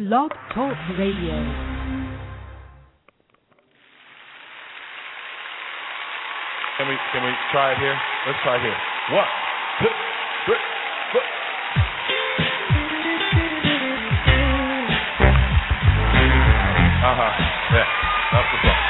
[0.00, 1.36] Blog Talk Radio.
[6.78, 7.98] Can we can we try it here?
[8.26, 8.76] Let's try it here.
[9.12, 9.28] One,
[9.80, 9.92] two,
[10.46, 10.56] three,
[11.12, 11.20] four.
[17.04, 17.32] Uh huh.
[17.76, 17.84] Yeah.
[18.32, 18.89] That's the song.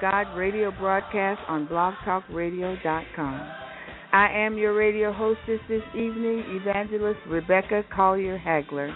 [0.00, 3.52] God radio broadcast on blogtalkradio.com.
[4.12, 8.94] I am your radio hostess this evening, Evangelist Rebecca Collier Hagler.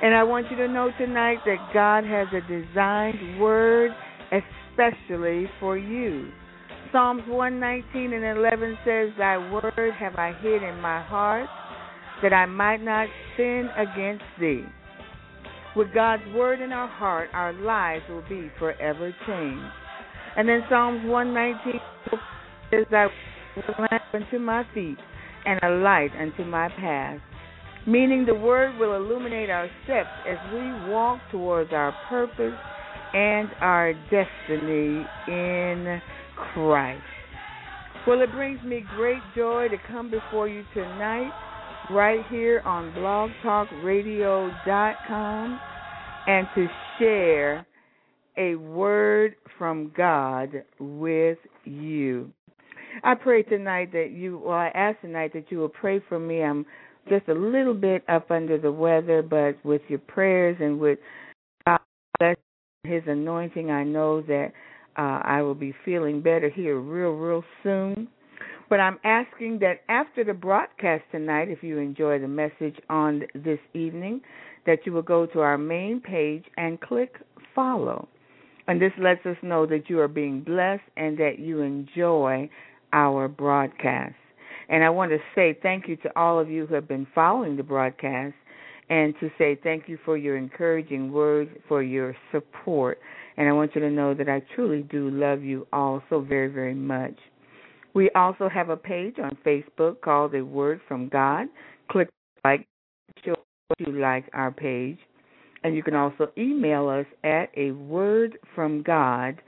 [0.00, 3.90] And I want you to know tonight that God has a designed word
[4.30, 6.30] especially for you.
[6.92, 11.48] Psalms 119 and 11 says, Thy word have I hid in my heart,
[12.22, 14.64] that I might not sin against thee.
[15.76, 19.87] With God's word in our heart, our lives will be forever changed.
[20.38, 21.80] And then Psalms 119
[22.70, 23.08] says, that
[23.56, 24.98] a lamp unto my feet
[25.44, 27.20] and a light unto my path
[27.88, 30.60] meaning the word will illuminate our steps as we
[30.90, 32.52] walk towards our purpose
[33.14, 36.02] and our destiny in
[36.52, 37.02] Christ.
[38.06, 41.30] Well, it brings me great joy to come before you tonight,
[41.90, 45.60] right here on blogtalkradio.com,
[46.26, 46.66] and to
[46.98, 47.66] share
[48.38, 52.30] a word from God with you.
[53.02, 56.42] I pray tonight that you, well, I ask tonight that you will pray for me.
[56.42, 56.64] I'm
[57.08, 60.98] just a little bit up under the weather, but with your prayers and with
[61.66, 61.80] God
[62.18, 62.36] bless
[62.84, 64.52] His anointing, I know that
[64.96, 68.08] uh, I will be feeling better here real, real soon.
[68.68, 73.60] But I'm asking that after the broadcast tonight, if you enjoy the message on this
[73.74, 74.20] evening,
[74.66, 77.16] that you will go to our main page and click
[77.54, 78.08] follow.
[78.68, 82.48] And this lets us know that you are being blessed and that you enjoy
[82.92, 84.14] our broadcast.
[84.68, 87.56] And I want to say thank you to all of you who have been following
[87.56, 88.34] the broadcast
[88.90, 92.98] and to say thank you for your encouraging words, for your support.
[93.38, 96.48] And I want you to know that I truly do love you all so very,
[96.48, 97.14] very much.
[97.94, 101.46] We also have a page on Facebook called A Word from God.
[101.90, 102.08] Click
[102.44, 102.66] like,
[103.24, 103.34] show
[103.78, 104.98] you like our page.
[105.64, 109.40] And you can also email us at a word from God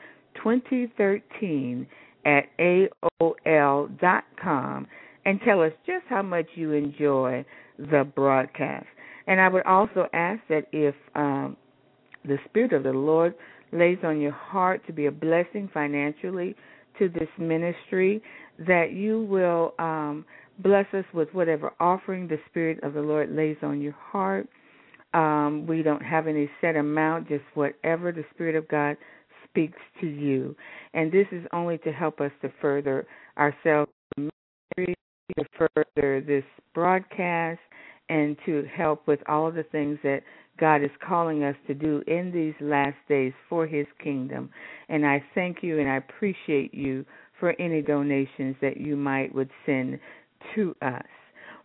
[0.42, 1.86] 2013
[2.24, 4.86] at AOL dot com
[5.24, 7.44] and tell us just how much you enjoy
[7.78, 8.86] the broadcast.
[9.26, 11.56] And I would also ask that if um,
[12.24, 13.34] the Spirit of the Lord
[13.72, 16.56] lays on your heart to be a blessing financially
[16.98, 18.22] to this ministry,
[18.58, 20.24] that you will um,
[20.58, 24.48] bless us with whatever offering the Spirit of the Lord lays on your heart.
[25.12, 28.96] Um, we don't have any set amount, just whatever the Spirit of God
[29.48, 30.54] speaks to you.
[30.94, 33.90] And this is only to help us to further ourselves
[35.38, 37.60] to further this broadcast
[38.08, 40.22] and to help with all of the things that
[40.58, 44.50] God is calling us to do in these last days for His kingdom.
[44.88, 47.04] And I thank you and I appreciate you
[47.38, 49.98] for any donations that you might would send
[50.54, 51.06] to us.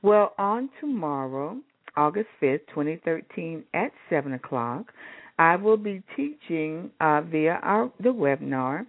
[0.01, 1.57] Well, on tomorrow,
[1.97, 4.91] August 5th, 2013, at 7 o'clock,
[5.37, 8.85] I will be teaching uh, via our, the webinar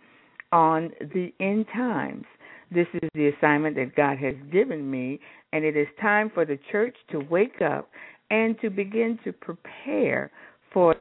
[0.52, 2.24] on the end times.
[2.70, 5.20] This is the assignment that God has given me,
[5.52, 7.88] and it is time for the church to wake up
[8.30, 10.30] and to begin to prepare
[10.72, 10.96] for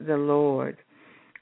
[0.00, 0.76] the Lord.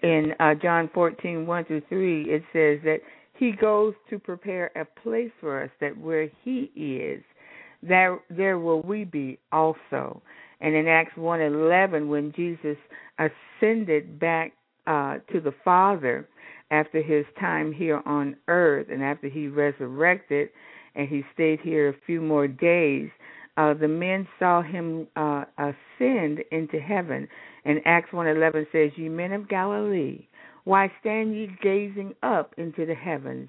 [0.02, 3.00] In uh, John 14, 1 through 3, it says that
[3.34, 7.22] He goes to prepare a place for us, that where He is,
[7.82, 10.22] there, there will we be also.
[10.60, 12.76] And in Acts 1:11, when Jesus
[13.18, 14.52] ascended back
[14.86, 16.28] uh, to the Father
[16.70, 20.50] after his time here on earth, and after he resurrected,
[20.94, 23.10] and he stayed here a few more days,
[23.56, 27.28] uh, the men saw him uh, ascend into heaven.
[27.64, 30.26] And Acts 1:11 says, "Ye men of Galilee,
[30.64, 33.48] why stand ye gazing up into the heavens?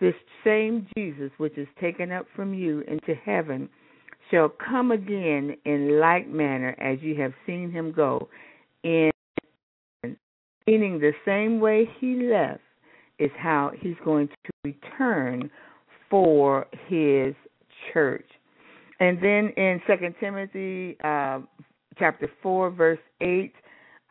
[0.00, 0.14] This
[0.44, 3.68] same Jesus which is taken up from you into heaven
[4.30, 8.28] shall come again in like manner as you have seen him go
[8.82, 9.10] in
[10.66, 12.60] meaning the same way he left
[13.18, 15.50] is how he's going to return
[16.08, 17.34] for his
[17.92, 18.26] church.
[19.00, 21.40] And then in Second Timothy uh,
[21.98, 23.52] chapter four, verse eight,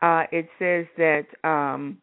[0.02, 1.98] uh, it says that um,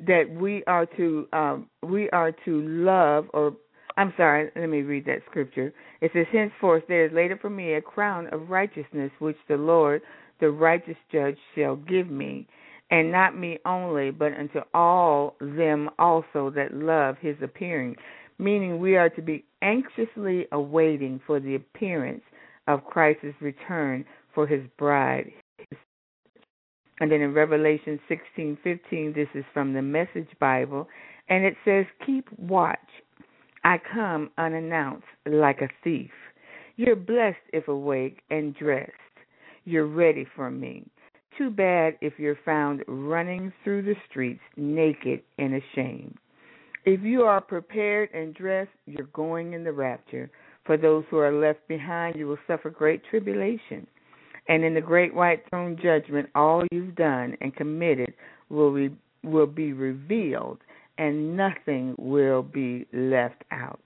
[0.00, 3.56] that we are to um, we are to love or
[3.96, 5.72] I'm sorry, let me read that scripture.
[6.00, 9.56] It says, Henceforth there is laid up for me a crown of righteousness, which the
[9.56, 10.02] Lord,
[10.40, 12.48] the righteous judge, shall give me,
[12.90, 17.94] and not me only, but unto all them also that love his appearing.
[18.38, 22.22] Meaning we are to be anxiously awaiting for the appearance
[22.66, 24.04] of Christ's return
[24.34, 25.30] for his bride.
[27.00, 30.88] And then in Revelation 16:15, this is from the Message Bible,
[31.28, 32.78] and it says, "Keep watch
[33.64, 36.10] I come unannounced like a thief.
[36.76, 38.92] You're blessed if awake and dressed.
[39.64, 40.86] You're ready for me.
[41.38, 46.18] Too bad if you're found running through the streets naked and ashamed.
[46.84, 50.30] If you are prepared and dressed, you're going in the rapture.
[50.64, 53.86] For those who are left behind, you will suffer great tribulation.
[54.48, 58.14] And in the great white throne judgment, all you've done and committed
[58.50, 60.58] will, be will be revealed
[60.98, 63.80] and nothing will be left out.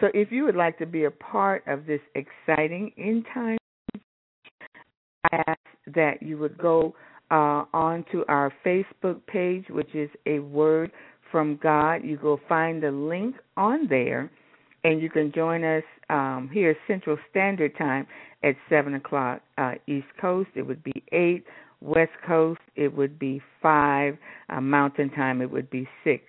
[0.00, 3.58] So if you would like to be a part of this exciting end time,
[5.32, 5.58] I ask
[5.94, 6.94] that you would go
[7.30, 10.92] uh, on to our Facebook page, which is a word
[11.32, 12.04] from God.
[12.04, 14.30] You go find the link on there,
[14.84, 18.06] and you can join us um, here Central Standard Time
[18.42, 20.50] at seven o'clock uh, East Coast.
[20.54, 21.44] It would be eight
[21.80, 24.16] West Coast, it would be 5.
[24.48, 26.22] Uh, Mountain Time, it would be 6.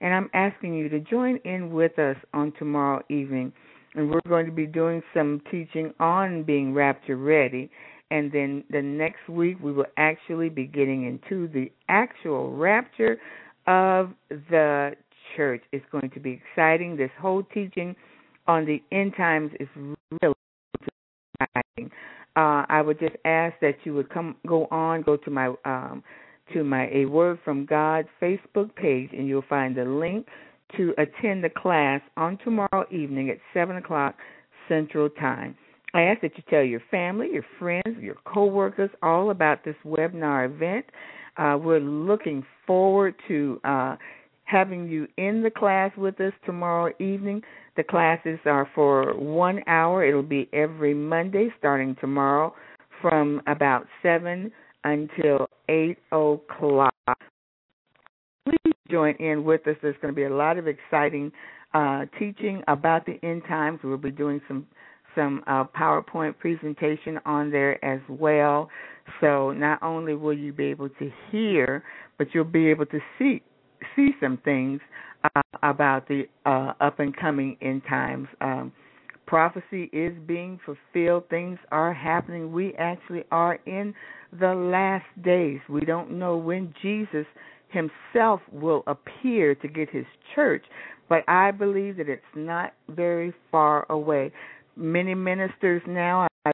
[0.00, 3.52] And I'm asking you to join in with us on tomorrow evening.
[3.94, 7.70] And we're going to be doing some teaching on being rapture ready.
[8.10, 13.18] And then the next week, we will actually be getting into the actual rapture
[13.66, 14.92] of the
[15.36, 15.62] church.
[15.72, 16.96] It's going to be exciting.
[16.96, 17.94] This whole teaching
[18.46, 20.34] on the end times is really
[21.40, 21.90] exciting
[22.36, 26.02] uh, I would just ask that you would come go on, go to my um,
[26.52, 30.26] to my A Word from God Facebook page, and you'll find the link
[30.76, 34.16] to attend the class on tomorrow evening at seven o'clock
[34.68, 35.56] Central Time.
[35.94, 40.46] I ask that you tell your family, your friends, your coworkers all about this webinar
[40.46, 40.86] event.
[41.36, 43.96] Uh, we're looking forward to uh,
[44.44, 47.42] having you in the class with us tomorrow evening.
[47.76, 50.04] The classes are for one hour.
[50.04, 52.54] It'll be every Monday starting tomorrow
[53.00, 54.50] from about 7
[54.84, 56.94] until 8 o'clock.
[58.44, 59.76] Please join in with us.
[59.82, 61.32] There's going to be a lot of exciting
[61.72, 63.80] uh, teaching about the end times.
[63.82, 64.66] We'll be doing some
[65.14, 68.68] some uh, PowerPoint presentation on there as well.
[69.20, 71.84] So not only will you be able to hear,
[72.18, 73.40] but you'll be able to see
[73.96, 74.80] see some things
[75.24, 78.28] uh, about the uh, up and coming end times.
[78.40, 78.72] Um,
[79.26, 81.28] prophecy is being fulfilled.
[81.28, 82.52] Things are happening.
[82.52, 83.94] We actually are in
[84.38, 85.60] the last days.
[85.68, 87.26] We don't know when Jesus
[87.68, 90.64] himself will appear to get his church,
[91.08, 94.32] but I believe that it's not very far away.
[94.76, 96.52] Many ministers now, I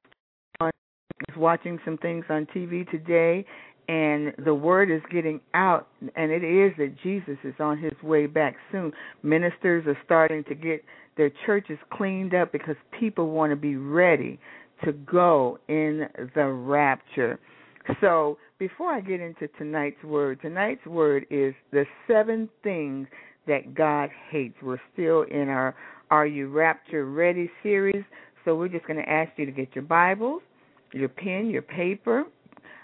[0.60, 3.44] was watching some things on TV today,
[3.90, 8.26] and the word is getting out and it is that Jesus is on his way
[8.26, 8.92] back soon.
[9.24, 10.84] Ministers are starting to get
[11.16, 14.38] their churches cleaned up because people want to be ready
[14.84, 16.06] to go in
[16.36, 17.40] the rapture.
[18.00, 23.08] So, before I get into tonight's word, tonight's word is the seven things
[23.48, 24.54] that God hates.
[24.62, 25.74] We're still in our
[26.12, 28.04] Are You Rapture Ready series.
[28.44, 30.42] So, we're just going to ask you to get your Bibles,
[30.92, 32.24] your pen, your paper,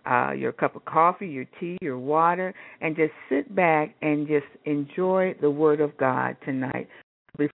[0.07, 4.47] uh, your cup of coffee, your tea, your water, and just sit back and just
[4.65, 6.89] enjoy the Word of God tonight.
[7.37, 7.51] Before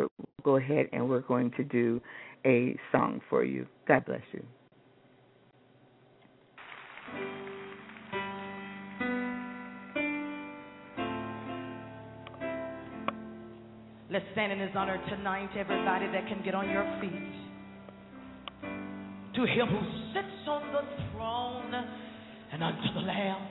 [0.00, 0.08] we
[0.42, 2.00] go ahead and we're going to do
[2.44, 3.66] a song for you.
[3.86, 4.42] God bless you.
[14.12, 17.40] Let's stand in his honor tonight, everybody that can get on your feet.
[19.36, 19.80] To him who
[20.12, 23.42] sits on the throne and unto the Lamb.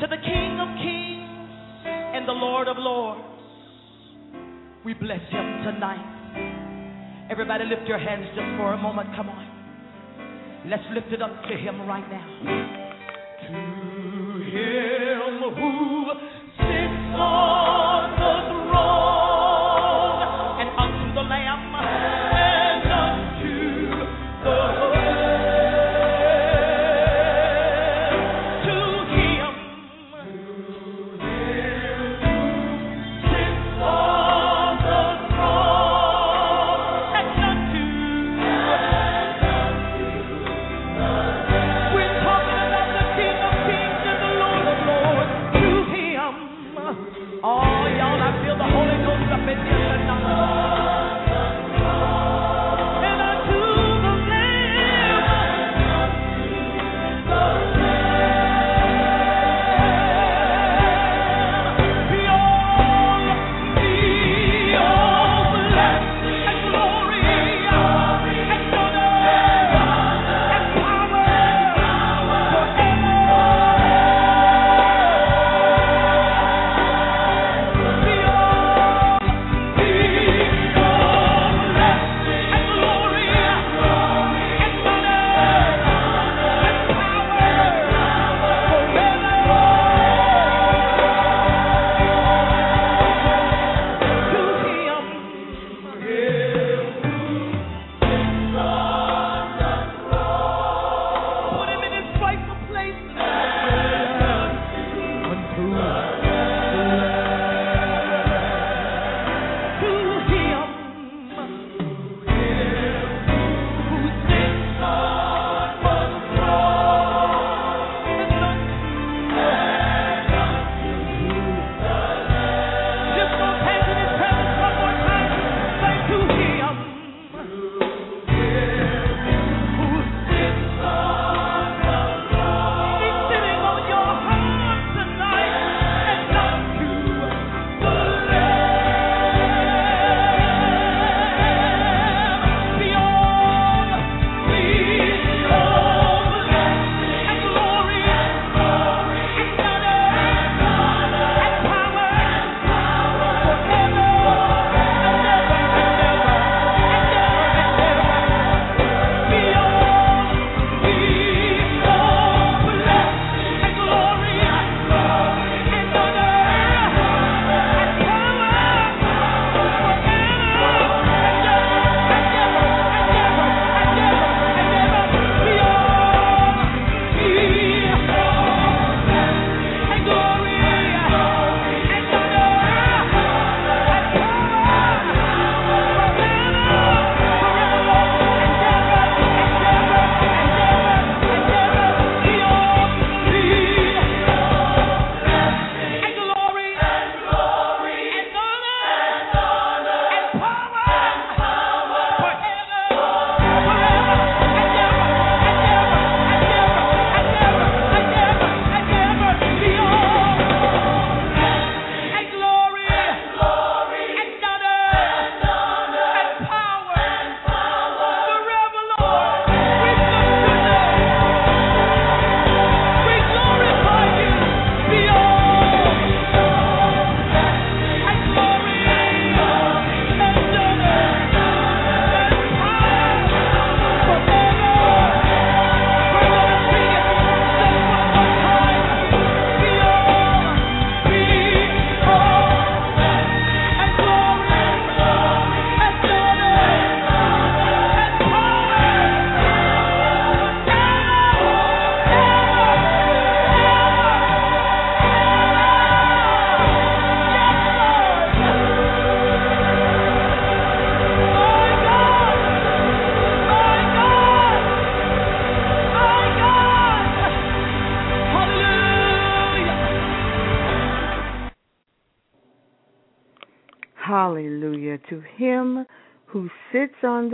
[0.00, 3.22] To the King of kings and the Lord of lords.
[4.84, 7.28] We bless him tonight.
[7.30, 9.10] Everybody lift your hands just for a moment.
[9.16, 9.48] Come on.
[10.66, 12.26] Let's lift it up to him right now.
[13.42, 13.52] To
[14.48, 16.12] him who
[16.56, 17.57] sits on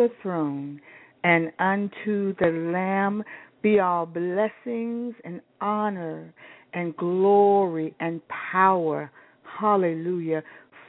[0.05, 0.81] the throne
[1.23, 3.25] and unto the Lamb
[3.63, 6.35] be all blessings and honor
[6.75, 8.21] and glory and
[8.53, 9.11] power.
[9.59, 10.43] Hallelujah.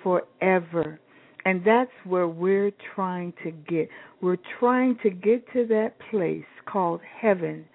[0.03, 0.99] Forever.
[1.45, 3.87] And that's where we're trying to get.
[4.21, 7.65] We're trying to get to that place called heaven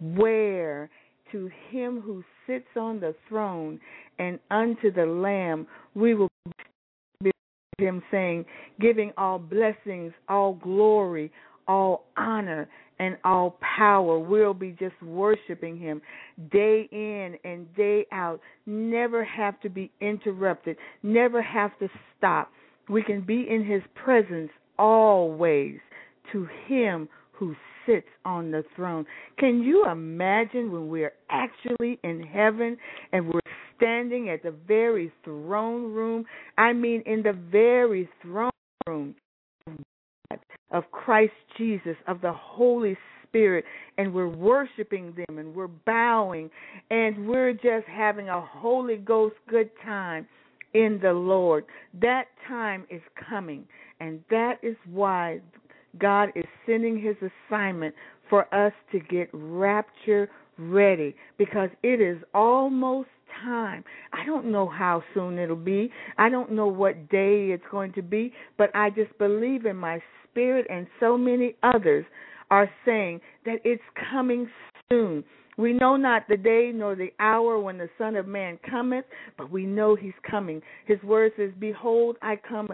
[0.00, 0.90] where
[1.32, 3.80] to him who sits on the throne
[4.18, 6.28] and unto the Lamb we will
[7.78, 8.44] him saying,
[8.80, 11.32] giving all blessings, all glory,
[11.66, 14.18] all honor, and all power.
[14.18, 16.00] We'll be just worshiping him
[16.50, 18.40] day in and day out.
[18.66, 22.50] Never have to be interrupted, never have to stop.
[22.88, 25.78] We can be in his presence always
[26.32, 27.54] to him who
[27.86, 29.06] sits on the throne.
[29.38, 32.76] Can you imagine when we're actually in heaven
[33.12, 33.40] and we're
[33.84, 36.24] standing at the very throne room?
[36.56, 38.50] I mean, in the very throne
[38.86, 39.14] room
[40.70, 42.96] of Christ Jesus, of the Holy
[43.28, 43.64] Spirit,
[43.98, 46.50] and we're worshiping them and we're bowing
[46.90, 50.26] and we're just having a Holy Ghost good time
[50.72, 51.64] in the Lord.
[52.00, 53.66] That time is coming,
[54.00, 55.40] and that is why
[55.98, 57.16] God is sending his
[57.50, 57.94] assignment
[58.30, 63.08] for us to get rapture ready because it is almost
[63.42, 63.84] time.
[64.12, 65.90] I don't know how soon it'll be.
[66.18, 70.00] I don't know what day it's going to be, but I just believe in my
[70.30, 72.04] spirit and so many others
[72.50, 74.48] are saying that it's coming
[74.90, 75.24] soon.
[75.56, 79.04] We know not the day nor the hour when the Son of Man cometh,
[79.38, 80.60] but we know he's coming.
[80.86, 82.68] His word says, Behold, I come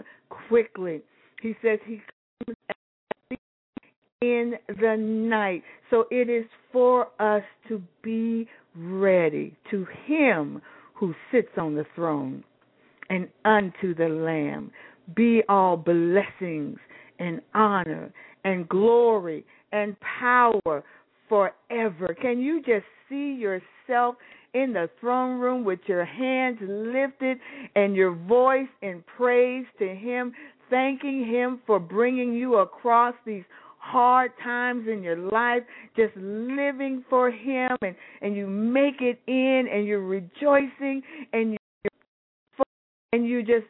[0.47, 1.01] quickly.
[1.41, 2.01] He says he
[2.45, 2.57] comes
[4.21, 5.63] in the night.
[5.89, 10.61] So it is for us to be ready to him
[10.93, 12.43] who sits on the throne
[13.09, 14.71] and unto the Lamb.
[15.15, 16.77] Be all blessings
[17.19, 20.83] and honor and glory and power
[21.27, 22.15] forever.
[22.21, 24.15] Can you just see yourself
[24.53, 27.37] in the throne room with your hands lifted
[27.75, 30.33] and your voice in praise to Him,
[30.69, 33.43] thanking Him for bringing you across these
[33.81, 35.63] hard times in your life,
[35.95, 41.01] just living for Him, and, and you make it in, and you're rejoicing,
[41.33, 42.65] and you're,
[43.11, 43.65] and you're just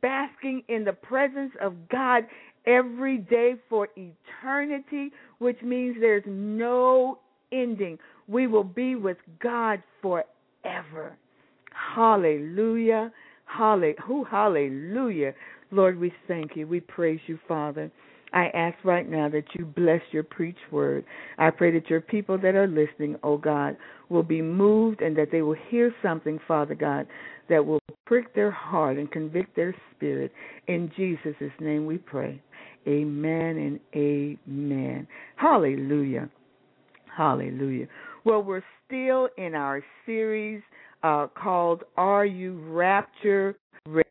[0.00, 2.24] basking in the presence of God
[2.66, 7.18] every day for eternity, which means there's no
[7.52, 7.98] ending.
[8.28, 11.16] We will be with God forever.
[11.94, 13.12] Hallelujah.
[13.44, 13.94] Hallelujah.
[14.30, 15.34] Hallelujah.
[15.70, 16.66] Lord, we thank you.
[16.66, 17.90] We praise you, Father.
[18.32, 21.04] I ask right now that you bless your preach word.
[21.38, 23.76] I pray that your people that are listening, oh God,
[24.08, 27.06] will be moved and that they will hear something, Father God,
[27.48, 30.32] that will prick their heart and convict their spirit.
[30.68, 32.40] In Jesus' name we pray.
[32.86, 35.06] Amen and amen.
[35.36, 36.28] Hallelujah.
[37.16, 37.86] Hallelujah.
[38.24, 40.62] Well, we're still in our series
[41.02, 44.08] uh, called Are You Rapture Ready?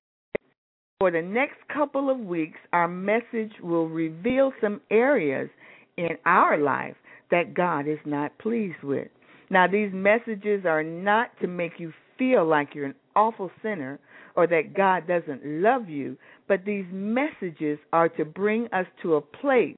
[1.01, 5.49] For the next couple of weeks, our message will reveal some areas
[5.97, 6.93] in our life
[7.31, 9.07] that God is not pleased with.
[9.49, 13.99] Now, these messages are not to make you feel like you're an awful sinner
[14.35, 19.21] or that God doesn't love you, but these messages are to bring us to a
[19.21, 19.77] place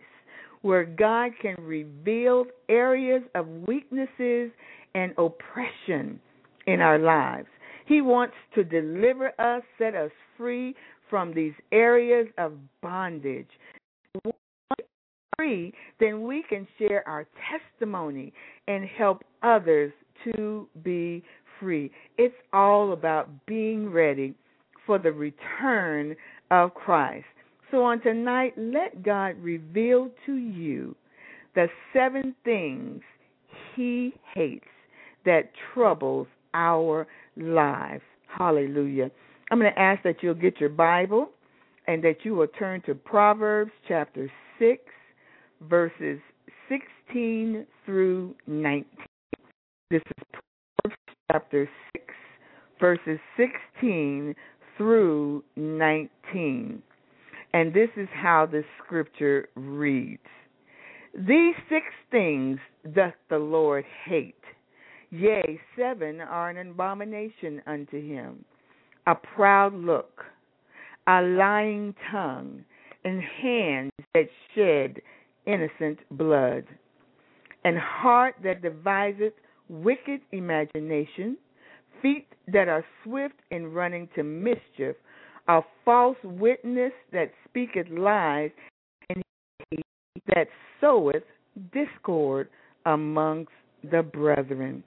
[0.62, 4.52] where God can reveal areas of weaknesses
[4.94, 6.20] and oppression
[6.68, 7.48] in our lives.
[7.86, 10.76] He wants to deliver us, set us free
[11.10, 13.48] from these areas of bondage.
[15.38, 18.32] Free, then we can share our testimony
[18.68, 19.92] and help others
[20.24, 21.24] to be
[21.60, 21.92] free.
[22.18, 24.36] It's all about being ready
[24.86, 26.16] for the return
[26.52, 27.26] of Christ.
[27.72, 30.96] So on tonight, let God reveal to you
[31.56, 33.02] the seven things
[33.76, 34.66] he hates
[35.26, 38.04] that troubles our lives.
[38.28, 39.10] Hallelujah.
[39.54, 41.30] I'm going to ask that you'll get your Bible
[41.86, 44.82] and that you will turn to Proverbs chapter 6,
[45.70, 46.20] verses
[46.68, 48.84] 16 through 19.
[49.92, 50.40] This is
[50.82, 52.06] Proverbs chapter 6,
[52.80, 54.34] verses 16
[54.76, 56.82] through 19.
[57.54, 60.24] And this is how the scripture reads
[61.14, 62.58] These six things
[62.96, 64.34] doth the Lord hate.
[65.12, 68.44] Yea, seven are an abomination unto him
[69.08, 70.22] a proud look,
[71.08, 72.64] a lying tongue,
[73.04, 75.02] and hands that shed
[75.46, 76.64] innocent blood,
[77.66, 79.34] and heart that deviseth
[79.70, 81.38] wicked imagination,
[82.02, 84.96] feet that are swift in running to mischief,
[85.48, 88.52] a false witness that speaketh lies,
[89.10, 89.22] and
[89.70, 89.82] he
[90.34, 90.48] that
[90.80, 91.24] soweth
[91.74, 92.48] discord
[92.86, 93.52] amongst
[93.92, 94.84] the brethren.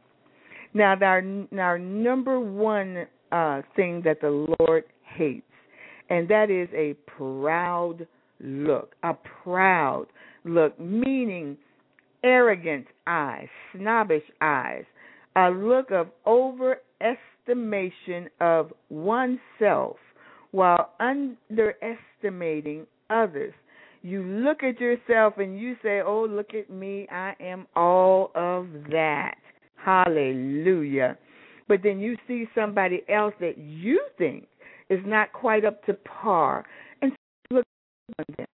[0.74, 1.22] Now, our,
[1.58, 5.42] our number one uh, thing that the Lord hates,
[6.08, 8.06] and that is a proud
[8.40, 8.94] look.
[9.02, 10.06] A proud
[10.44, 11.58] look, meaning
[12.24, 14.84] arrogant eyes, snobbish eyes,
[15.36, 19.96] a look of overestimation of oneself
[20.52, 23.52] while underestimating others.
[24.02, 28.66] You look at yourself and you say, Oh, look at me, I am all of
[28.90, 29.34] that.
[29.84, 31.18] Hallelujah.
[31.68, 34.46] But then you see somebody else that you think
[34.88, 36.64] is not quite up to par
[37.02, 37.12] and
[37.50, 37.64] look
[38.18, 38.46] at them.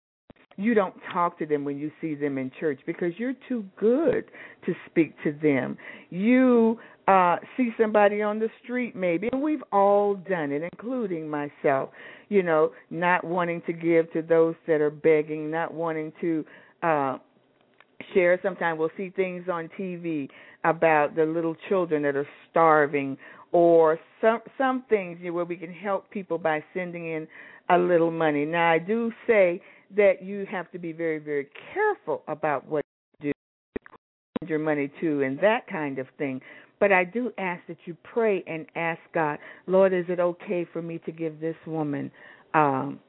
[0.55, 4.25] You don't talk to them when you see them in church because you're too good
[4.65, 5.77] to speak to them.
[6.09, 11.89] You uh see somebody on the street maybe and we've all done it including myself
[12.29, 16.45] you know not wanting to give to those that are begging not wanting to
[16.81, 17.17] uh
[18.13, 20.29] share sometimes we'll see things on TV
[20.63, 23.17] about the little children that are starving
[23.51, 27.27] or some some things you know, where we can help people by sending in
[27.69, 29.61] a little money now I do say
[29.95, 32.83] that you have to be very very careful about what
[33.21, 33.31] you
[34.41, 36.41] do your money to and that kind of thing
[36.83, 40.81] but I do ask that you pray and ask God, Lord, is it okay for
[40.81, 42.11] me to give this woman
[42.53, 42.99] um,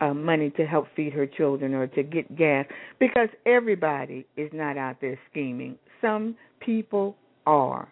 [0.00, 2.66] uh, money to help feed her children or to get gas?
[2.98, 5.78] Because everybody is not out there scheming.
[6.02, 7.88] Some people are.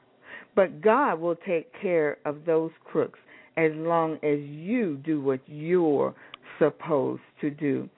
[0.54, 3.18] But God will take care of those crooks
[3.56, 6.14] as long as you do what you're
[6.58, 7.88] supposed to do.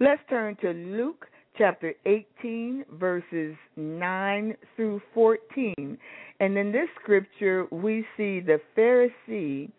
[0.00, 1.26] Let's turn to Luke
[1.56, 5.98] chapter 18, verses 9 through 14.
[6.40, 9.70] And in this scripture, we see the Pharisee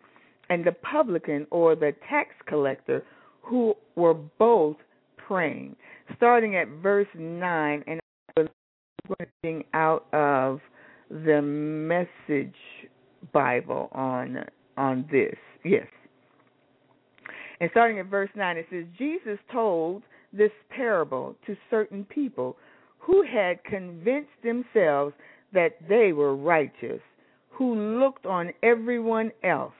[0.50, 3.02] and the publican or the tax collector
[3.42, 4.76] who were both
[5.16, 5.74] praying.
[6.16, 7.99] Starting at verse 9, and
[9.42, 10.60] Going out of
[11.10, 12.54] the message
[13.32, 14.44] Bible on
[14.76, 15.36] on this.
[15.64, 15.86] Yes.
[17.60, 22.56] And starting at verse 9, it says, Jesus told this parable to certain people
[22.98, 25.14] who had convinced themselves
[25.52, 27.00] that they were righteous,
[27.50, 29.74] who looked on everyone else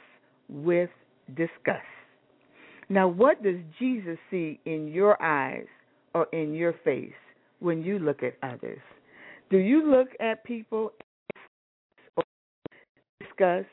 [0.49, 0.90] with
[1.29, 1.87] disgust.
[2.88, 5.66] Now, what does Jesus see in your eyes
[6.12, 7.12] or in your face
[7.61, 8.81] when you look at others?
[9.51, 10.93] Do you look at people
[12.17, 12.25] or
[13.21, 13.65] discuss?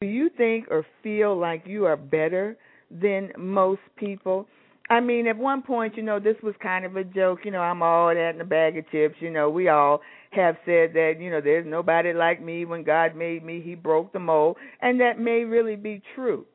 [0.00, 2.56] Do you think or feel like you are better
[2.90, 4.46] than most people?
[4.88, 7.40] I mean, at one point, you know, this was kind of a joke.
[7.44, 9.16] You know, I'm all that in a bag of chips.
[9.20, 12.64] You know, we all have said that, you know, there's nobody like me.
[12.64, 14.56] When God made me, He broke the mold.
[14.80, 16.46] And that may really be true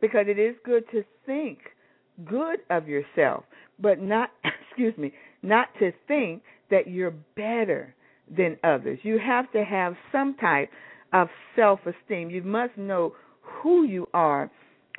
[0.00, 1.58] because it is good to think
[2.24, 3.44] good of yourself,
[3.80, 4.30] but not,
[4.68, 7.94] excuse me, not to think that you're better
[8.30, 8.98] than others.
[9.02, 10.70] You have to have some type
[11.12, 12.30] of self esteem.
[12.30, 14.50] You must know who you are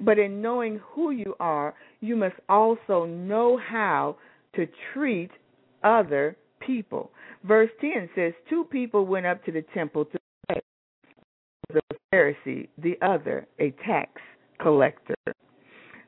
[0.01, 4.17] but in knowing who you are, you must also know how
[4.55, 5.31] to treat
[5.83, 7.11] other people.
[7.43, 10.61] Verse 10 says, Two people went up to the temple to pray.
[11.69, 11.81] The
[12.13, 14.11] Pharisee, the other, a tax
[14.61, 15.15] collector.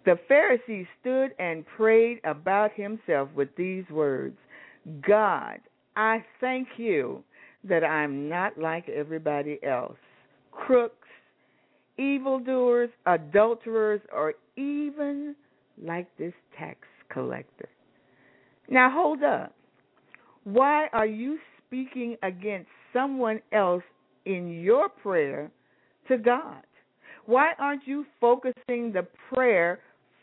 [0.06, 4.38] The Pharisee stood and prayed about himself with these words
[5.06, 5.60] God,
[5.98, 7.24] I thank you
[7.64, 9.98] that I'm not like everybody else.
[10.52, 11.08] Crooks,
[11.98, 15.36] evildoers, adulterers, or even
[15.84, 16.78] like this tax
[17.10, 17.68] collector.
[18.70, 19.56] Now, hold up.
[20.44, 23.84] Why are you speaking against someone else
[24.26, 25.50] in your prayer
[26.10, 26.62] to God?
[27.26, 29.80] Why aren't you focusing the prayer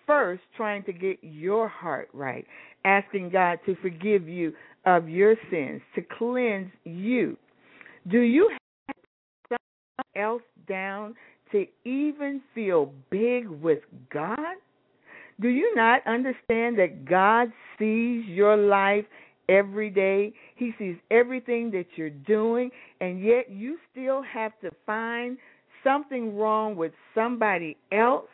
[0.06, 2.46] first, trying to get your heart right,
[2.84, 4.52] asking God to forgive you
[4.84, 7.36] of your sins, to cleanse you?
[8.10, 8.50] Do you
[8.88, 8.96] have
[9.48, 11.14] someone else down
[11.52, 13.80] to even feel big with
[14.12, 14.56] God?
[15.40, 19.04] Do you not understand that God sees your life
[19.48, 20.32] every day?
[20.56, 25.38] He sees everything that you're doing, and yet you still have to find
[25.82, 28.28] something wrong with somebody else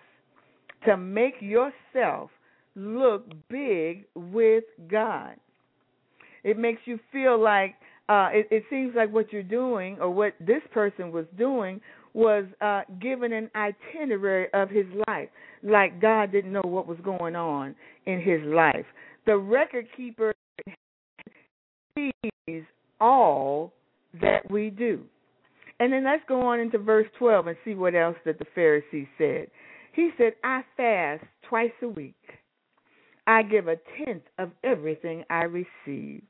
[0.87, 2.31] to make yourself
[2.75, 5.37] look big with God.
[6.43, 7.75] It makes you feel like
[8.09, 11.81] uh, it, it seems like what you're doing or what this person was doing
[12.13, 15.29] was uh, given an itinerary of his life,
[15.63, 17.75] like God didn't know what was going on
[18.07, 18.87] in his life.
[19.27, 20.35] The record keeper
[21.95, 22.65] sees
[23.01, 23.73] all
[24.21, 25.03] that we do.
[25.79, 29.09] And then let's go on into verse 12 and see what else that the Pharisee
[29.17, 29.47] said.
[30.01, 32.15] He said, I fast twice a week.
[33.27, 36.23] I give a tenth of everything I receive.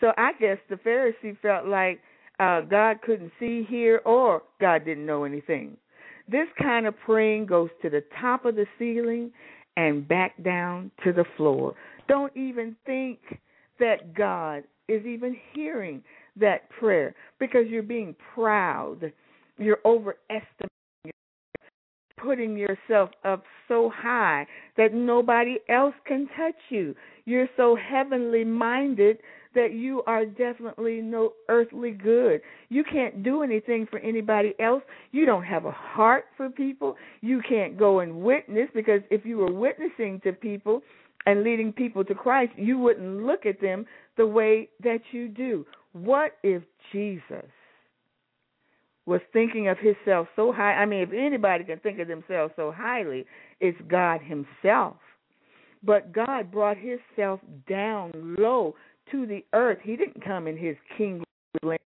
[0.00, 2.00] So I guess the Pharisee felt like
[2.40, 5.76] uh, God couldn't see, hear, or God didn't know anything.
[6.26, 9.30] This kind of praying goes to the top of the ceiling
[9.76, 11.74] and back down to the floor.
[12.08, 13.20] Don't even think
[13.78, 16.02] that God is even hearing
[16.40, 19.12] that prayer because you're being proud.
[19.58, 20.75] You're overestimating,
[22.16, 26.94] putting yourself up so high that nobody else can touch you.
[27.24, 29.18] You're so heavenly minded
[29.54, 32.42] that you are definitely no earthly good.
[32.68, 34.82] You can't do anything for anybody else.
[35.12, 36.96] You don't have a heart for people.
[37.22, 40.82] You can't go and witness because if you were witnessing to people
[41.24, 45.64] and leading people to Christ, you wouldn't look at them the way that you do.
[45.92, 47.50] What if Jesus
[49.06, 50.74] was thinking of himself so high?
[50.74, 53.24] I mean, if anybody can think of themselves so highly,
[53.60, 54.96] it's God himself.
[55.82, 58.74] But God brought himself down low
[59.12, 59.78] to the earth.
[59.82, 61.24] He didn't come in his kingly
[61.56, 61.82] splendor.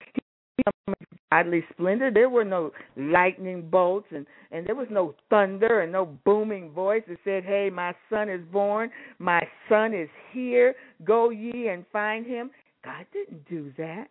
[0.00, 0.22] He
[0.62, 2.10] came in godly splendor.
[2.10, 7.02] There were no lightning bolts and and there was no thunder and no booming voice
[7.08, 8.90] that said, "Hey, my son is born.
[9.18, 10.74] My son is here.
[11.04, 12.50] Go ye and find him."
[12.84, 14.08] God didn't do that.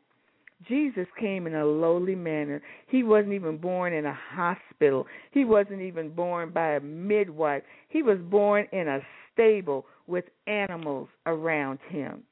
[0.67, 2.61] Jesus came in a lowly manner.
[2.87, 5.05] He wasn't even born in a hospital.
[5.31, 7.63] He wasn't even born by a midwife.
[7.89, 8.99] He was born in a
[9.31, 12.23] stable with animals around him.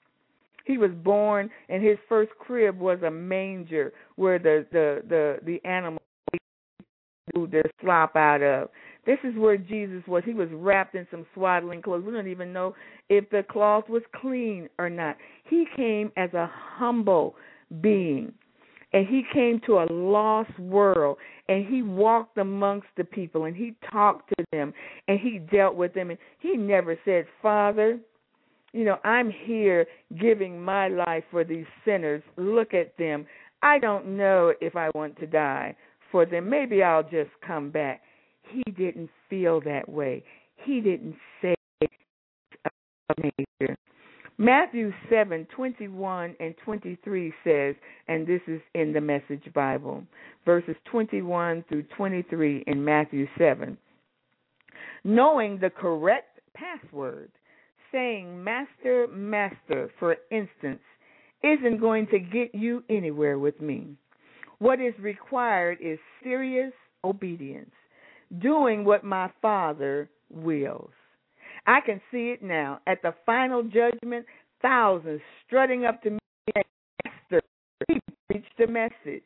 [0.66, 5.68] He was born, and his first crib was a manger where the the the the
[5.68, 6.02] animals
[7.34, 8.70] do their slop out of.
[9.06, 10.24] This is where Jesus was.
[10.26, 12.04] He was wrapped in some swaddling clothes.
[12.06, 12.76] We don't even know
[13.10, 15.18] if the cloth was clean or not.
[15.50, 17.36] He came as a humble
[17.82, 18.34] being.
[18.94, 23.74] And he came to a lost world and he walked amongst the people and he
[23.90, 24.74] talked to them
[25.08, 28.00] and he dealt with them and he never said, Father,
[28.74, 29.86] you know, I'm here
[30.20, 32.22] giving my life for these sinners.
[32.38, 33.26] Look at them.
[33.62, 35.76] I don't know if I want to die
[36.12, 36.50] for them.
[36.50, 38.02] Maybe I'll just come back.
[38.44, 40.24] He didn't feel that way.
[40.66, 41.56] He didn't say
[43.24, 43.78] nature.
[44.42, 47.76] Matthew 7 21 and 23 says,
[48.08, 50.04] and this is in the Message Bible,
[50.46, 53.78] verses 21 through 23 in Matthew 7.
[55.04, 57.30] Knowing the correct password
[57.92, 60.82] saying master, master, for instance,
[61.44, 63.96] isn't going to get you anywhere with me.
[64.58, 66.74] What is required is serious
[67.04, 67.70] obedience,
[68.40, 70.90] doing what my Father wills.
[71.68, 72.80] I can see it now.
[72.88, 74.26] At the final judgment,
[74.62, 76.20] thousands strutting up to me
[76.56, 76.64] and
[77.06, 77.42] Master,
[77.88, 79.24] we preached the message.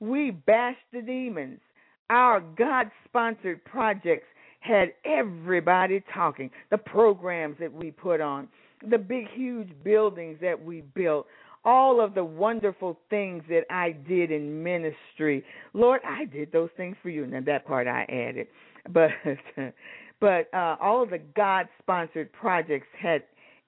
[0.00, 1.60] We bashed the demons.
[2.08, 4.26] Our God sponsored projects
[4.60, 6.50] had everybody talking.
[6.70, 8.48] The programs that we put on,
[8.88, 11.26] the big, huge buildings that we built,
[11.64, 15.44] all of the wonderful things that I did in ministry.
[15.74, 17.26] Lord, I did those things for you.
[17.26, 18.46] Now that part I added,
[18.92, 19.10] but
[20.20, 23.22] but uh, all of the God-sponsored projects had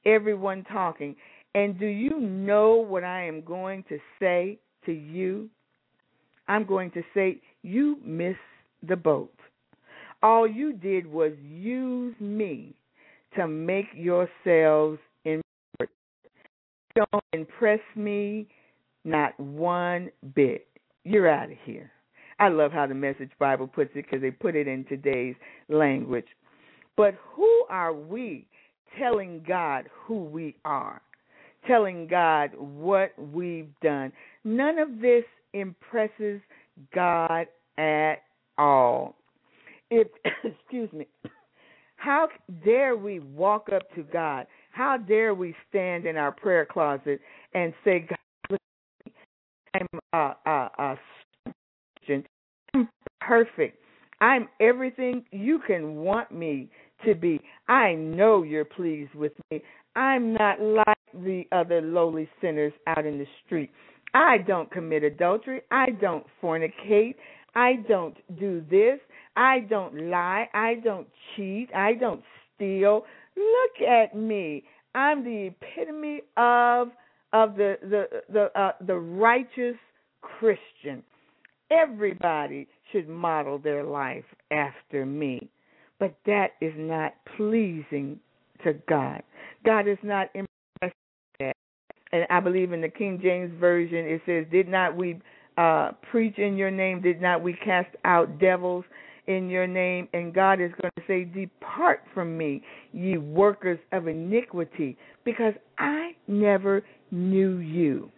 [0.04, 1.16] everyone talking.
[1.54, 5.48] And do you know what I am going to say to you?
[6.48, 8.38] I'm going to say you missed
[8.86, 9.34] the boat.
[10.22, 12.74] All you did was use me
[13.36, 15.90] to make yourselves important.
[16.94, 18.46] Don't impress me
[19.04, 20.66] not one bit.
[21.04, 21.90] You're out of here.
[22.38, 25.34] I love how the Message Bible puts it because they put it in today's
[25.68, 26.26] language.
[26.96, 28.46] But who are we
[28.98, 31.00] telling God who we are?
[31.66, 34.12] Telling God what we've done.
[34.44, 35.24] None of this
[35.54, 36.40] impresses
[36.94, 37.46] God
[37.78, 38.16] at
[38.58, 39.16] all
[39.92, 40.08] if
[40.44, 41.06] excuse me
[41.96, 42.28] how
[42.64, 47.20] dare we walk up to god how dare we stand in our prayer closet
[47.54, 48.58] and say god
[49.74, 50.98] i'm a a, a
[52.74, 52.88] i'm
[53.20, 53.78] perfect
[54.20, 56.70] i'm everything you can want me
[57.04, 59.62] to be i know you're pleased with me
[59.96, 63.70] i'm not like the other lowly sinners out in the street
[64.14, 67.14] i don't commit adultery i don't fornicate
[67.54, 68.98] I don't do this.
[69.36, 70.48] I don't lie.
[70.54, 71.68] I don't cheat.
[71.74, 72.22] I don't
[72.54, 73.04] steal.
[73.36, 74.64] Look at me.
[74.94, 76.88] I'm the epitome of
[77.32, 79.76] of the the the uh, the righteous
[80.20, 81.02] Christian.
[81.70, 85.48] Everybody should model their life after me.
[86.02, 88.18] But that is not pleasing
[88.64, 89.22] to God.
[89.64, 90.48] God is not impressed
[90.80, 90.92] with
[91.38, 91.56] that.
[92.10, 95.20] And I believe in the King James Version it says, Did not we
[95.56, 97.02] uh, preach in your name?
[97.02, 98.84] Did not we cast out devils?
[99.28, 102.60] in your name, and God is going to say, Depart from me,
[102.92, 108.10] ye workers of iniquity, because I never knew you.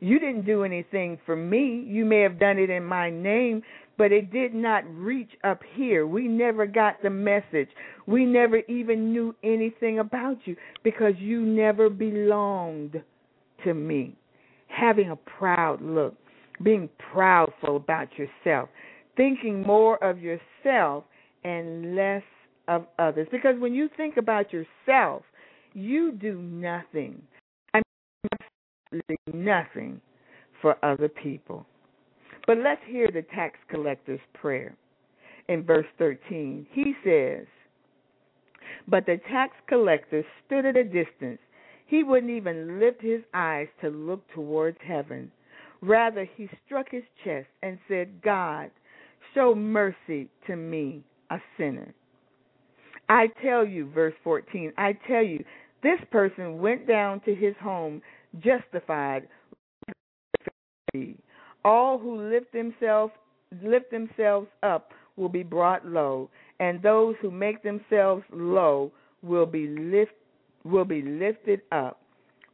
[0.00, 1.84] You didn't do anything for me.
[1.86, 3.62] You may have done it in my name,
[3.96, 6.06] but it did not reach up here.
[6.06, 7.68] We never got the message.
[8.06, 13.02] We never even knew anything about you because you never belonged
[13.64, 14.16] to me.
[14.68, 16.14] Having a proud look,
[16.62, 18.68] being proudful about yourself,
[19.16, 21.04] thinking more of yourself
[21.44, 22.22] and less
[22.68, 23.28] of others.
[23.30, 25.22] Because when you think about yourself,
[25.74, 27.22] you do nothing.
[27.74, 30.00] I mean, absolutely nothing
[30.60, 31.66] for other people.
[32.46, 34.76] But let's hear the tax collector's prayer
[35.48, 36.66] in verse 13.
[36.72, 37.46] He says,
[38.88, 41.38] But the tax collector stood at a distance.
[41.86, 45.30] He wouldn't even lift his eyes to look towards heaven.
[45.80, 48.70] Rather, he struck his chest and said, God,
[49.34, 51.94] show mercy to me, a sinner.
[53.08, 55.44] I tell you, verse 14, I tell you,
[55.82, 58.00] this person went down to his home
[58.42, 59.28] justified.
[61.64, 63.12] All who lift themselves
[63.62, 66.28] lift themselves up will be brought low,
[66.60, 68.90] and those who make themselves low
[69.22, 70.12] will be lift
[70.64, 72.00] will be lifted up.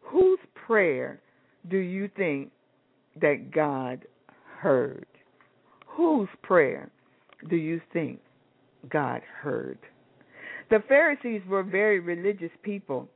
[0.03, 1.21] Whose prayer
[1.69, 2.51] do you think
[3.21, 4.05] that God
[4.59, 5.07] heard?
[5.87, 6.91] Whose prayer
[7.49, 8.21] do you think
[8.91, 9.79] God heard?
[10.71, 13.09] The Pharisees were very religious people.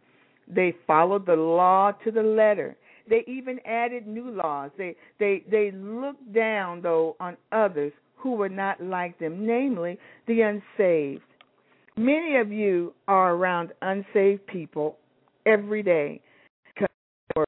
[0.48, 2.76] They followed the law to the letter.
[3.08, 4.70] They even added new laws.
[4.78, 10.40] They they they looked down though on others who were not like them, namely the
[10.40, 11.22] unsaved.
[11.96, 14.96] Many of you are around unsaved people
[15.46, 16.20] every day,
[17.36, 17.44] or,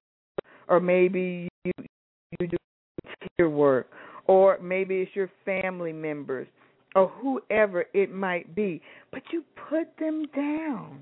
[0.69, 1.73] or maybe you
[2.38, 2.57] you do
[3.38, 3.88] your work,
[4.27, 6.47] or maybe it's your family members,
[6.95, 10.99] or whoever it might be, but you put them down.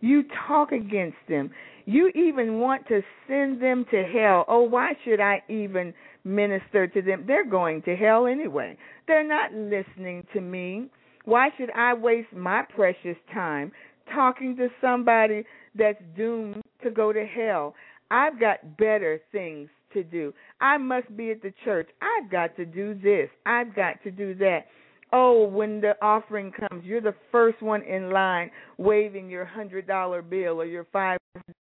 [0.00, 1.50] You talk against them.
[1.90, 4.44] You even want to send them to hell.
[4.46, 7.24] Oh, why should I even minister to them?
[7.26, 8.76] They're going to hell anyway.
[9.08, 10.86] They're not listening to me.
[11.24, 13.72] Why should I waste my precious time
[14.14, 15.42] talking to somebody
[15.74, 17.74] that's doomed to go to hell?
[18.12, 20.32] I've got better things to do.
[20.60, 21.88] I must be at the church.
[22.00, 23.28] I've got to do this.
[23.46, 24.66] I've got to do that.
[25.12, 30.22] Oh, when the offering comes, you're the first one in line waving your hundred dollar
[30.22, 31.59] bill or your five check,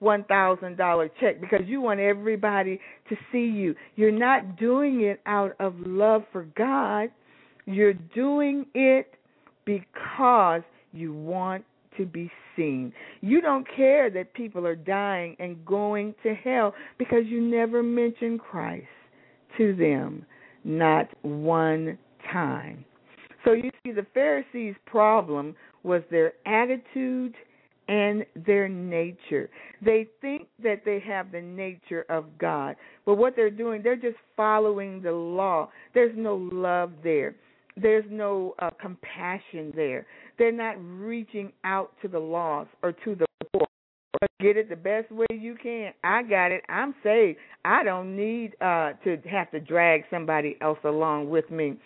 [0.00, 3.74] one thousand dollar check because you want everybody to see you.
[3.96, 7.10] You're not doing it out of love for God.
[7.66, 9.14] You're doing it
[9.64, 11.64] because you want
[11.96, 12.92] to be seen.
[13.20, 18.38] You don't care that people are dying and going to hell because you never mention
[18.38, 18.86] Christ
[19.58, 20.24] to them.
[20.64, 21.98] Not one
[22.32, 22.84] time.
[23.44, 27.34] So you see, the Pharisees' problem was their attitude
[27.88, 29.50] and their nature.
[29.84, 34.16] They think that they have the nature of God, but what they're doing, they're just
[34.36, 35.68] following the law.
[35.92, 37.36] There's no love there.
[37.76, 40.06] There's no uh, compassion there.
[40.38, 43.66] They're not reaching out to the lost or to the poor.
[44.40, 45.92] Get it the best way you can.
[46.04, 46.62] I got it.
[46.68, 47.38] I'm saved.
[47.64, 51.76] I don't need uh to have to drag somebody else along with me.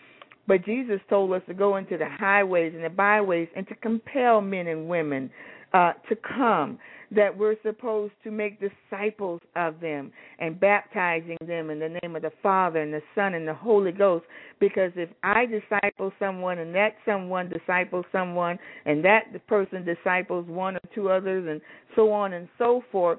[0.46, 4.40] But Jesus told us to go into the highways and the byways and to compel
[4.40, 5.30] men and women
[5.72, 6.78] uh, to come,
[7.10, 12.22] that we're supposed to make disciples of them and baptizing them in the name of
[12.22, 14.24] the Father and the Son and the Holy Ghost.
[14.60, 20.76] Because if I disciple someone and that someone disciples someone and that person disciples one
[20.76, 21.60] or two others and
[21.96, 23.18] so on and so forth,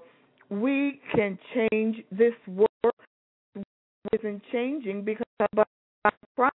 [0.49, 2.93] we can change this world
[4.13, 5.65] isn't changing because of
[6.35, 6.55] Christ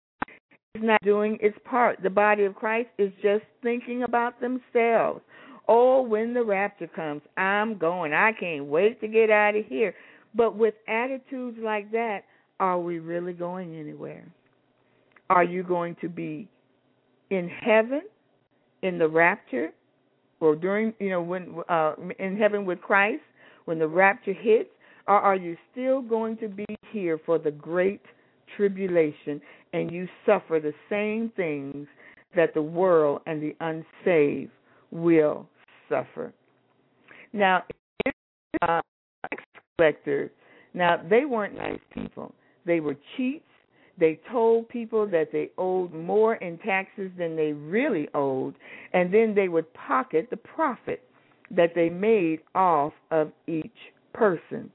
[0.74, 1.98] is not doing its part.
[2.02, 5.20] The body of Christ is just thinking about themselves.
[5.68, 8.12] Oh, when the rapture comes, I'm going.
[8.12, 9.94] I can't wait to get out of here.
[10.34, 12.24] But with attitudes like that,
[12.58, 14.26] are we really going anywhere?
[15.30, 16.48] Are you going to be
[17.30, 18.02] in heaven
[18.82, 19.70] in the rapture
[20.40, 23.22] or during, you know, when uh in heaven with Christ
[23.64, 24.70] when the rapture hits,
[25.08, 28.02] or are you still going to be here for the great
[28.56, 29.40] tribulation
[29.72, 31.86] and you suffer the same things
[32.36, 34.50] that the world and the unsaved
[34.90, 35.46] will
[35.92, 36.32] suffer.
[37.32, 37.64] Now,
[38.62, 39.44] tax
[39.76, 40.30] collectors,
[40.74, 42.34] now they weren't nice people.
[42.64, 43.44] They were cheats.
[43.98, 48.54] They told people that they owed more in taxes than they really owed,
[48.94, 51.02] and then they would pocket the profit
[51.50, 53.70] that they made off of each
[54.14, 54.70] person.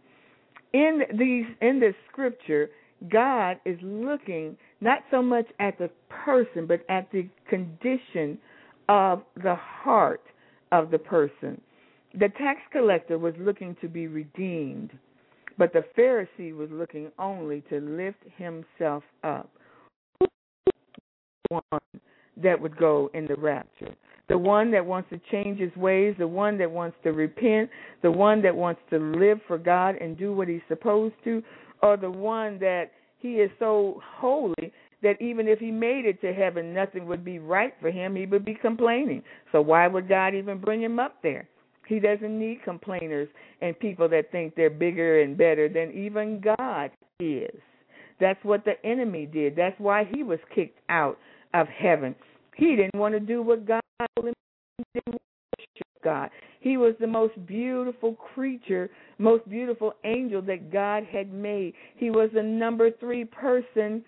[0.74, 2.70] In these in this scripture,
[3.10, 8.38] God is looking not so much at the person, but at the condition
[8.88, 10.22] of the heart
[10.72, 11.60] of the person.
[12.14, 14.92] The tax collector was looking to be redeemed,
[15.58, 19.50] but the Pharisee was looking only to lift himself up.
[21.50, 21.62] One
[22.42, 23.96] that would go in the rapture.
[24.30, 27.70] The one that wants to change his ways, the one that wants to repent,
[28.02, 31.42] the one that wants to live for God and do what he's supposed to,
[31.82, 34.74] or the one that he is so holy
[35.04, 38.16] that even if he made it to heaven, nothing would be right for him.
[38.16, 39.24] He would be complaining.
[39.52, 41.48] So why would God even bring him up there?
[41.88, 43.30] He doesn't need complainers
[43.62, 47.62] and people that think they're bigger and better than even God is.
[48.20, 49.56] That's what the enemy did.
[49.56, 51.18] That's why he was kicked out
[51.54, 52.16] of heaven.
[52.56, 53.82] He didn't want to do what God
[54.16, 54.34] told him
[54.96, 55.18] to do.
[56.04, 56.30] God.
[56.62, 61.74] He was the most beautiful creature, most beautiful angel that God had made.
[61.98, 64.04] He was the number three person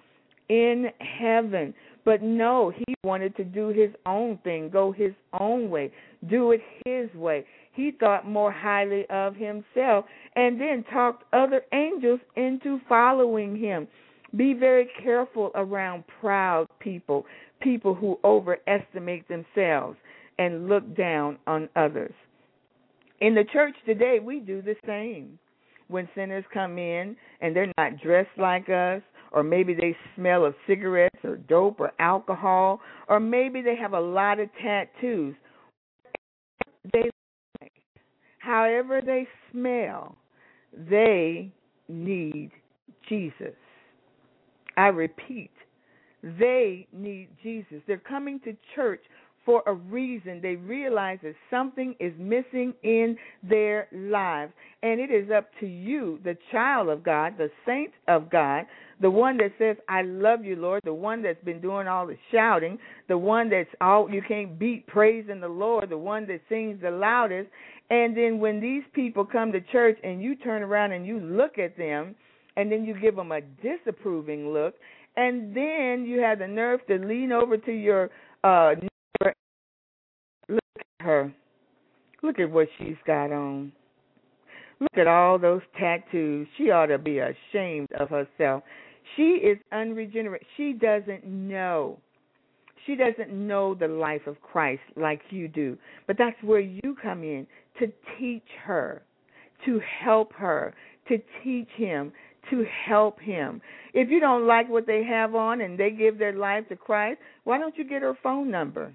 [0.50, 1.74] in heaven.
[2.06, 5.91] But no, he wanted to do his own thing, go his own way,
[6.30, 7.45] do it his way.
[7.74, 13.88] He thought more highly of himself and then talked other angels into following him.
[14.36, 17.26] Be very careful around proud people,
[17.62, 19.97] people who overestimate themselves
[20.38, 22.14] and look down on others.
[23.22, 25.38] In the church today, we do the same.
[25.89, 29.02] When sinners come in and they're not dressed like us,
[29.32, 34.00] or maybe they smell of cigarettes or dope or alcohol, or maybe they have a
[34.00, 35.36] lot of tattoos.
[36.94, 37.10] They
[38.40, 40.16] however they smell,
[40.74, 41.52] they
[41.88, 42.52] need
[43.08, 43.56] Jesus.
[44.78, 45.52] I repeat,
[46.24, 47.82] they need Jesus.
[47.86, 49.02] They're coming to church
[49.50, 50.41] for a reason.
[50.43, 54.54] They realize that something is missing in their lives.
[54.84, 58.66] And it is up to you, the child of God, the saint of God,
[59.02, 62.16] the one that says, I love you, Lord, the one that's been doing all the
[62.32, 62.78] shouting,
[63.08, 66.91] the one that's all you can't beat praising the Lord, the one that sings the
[66.91, 67.50] loudest.
[67.89, 71.58] And then when these people come to church and you turn around and you look
[71.58, 72.14] at them,
[72.56, 74.76] and then you give them a disapproving look,
[75.18, 78.12] and then you have the nerve to lean over to your
[78.43, 78.76] uh
[80.50, 80.60] Look
[81.00, 81.34] at her.
[82.22, 83.72] Look at what she's got on.
[84.80, 86.47] Look at all those tattoos.
[86.58, 88.64] She ought to be ashamed of herself.
[89.16, 90.45] She is unregenerate.
[90.58, 91.97] She doesn't know.
[92.86, 95.78] She doesn't know the life of Christ like you do.
[96.08, 97.45] But that's where you come in
[97.80, 97.88] to
[98.18, 99.02] teach her,
[99.66, 100.74] to help her,
[101.10, 102.12] to teach him,
[102.50, 103.62] to help him.
[103.93, 107.20] If you don't like what they have on and they give their life to Christ,
[107.43, 108.93] why don't you get her phone number?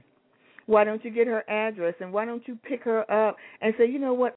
[0.67, 3.87] Why don't you get her address and why don't you pick her up and say,
[3.89, 4.37] you know what,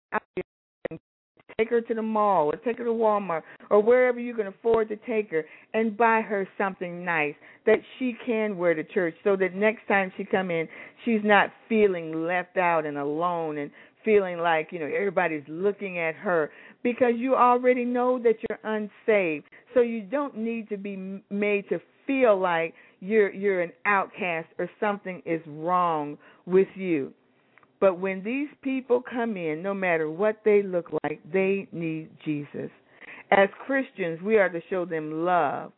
[1.58, 4.90] take her to the mall or take her to Walmart or wherever you can afford
[4.90, 7.34] to take her and buy her something nice
[7.66, 10.68] that she can wear to church so that next time she come in
[11.04, 13.72] she's not feeling left out and alone and
[14.08, 16.50] feeling like, you know, everybody's looking at her
[16.82, 19.46] because you already know that you're unsaved.
[19.74, 24.70] So you don't need to be made to feel like you're you're an outcast or
[24.80, 27.14] something is wrong with you.
[27.80, 32.72] But when these people come in, no matter what they look like, they need Jesus.
[33.30, 35.72] As Christians, we are to show them love.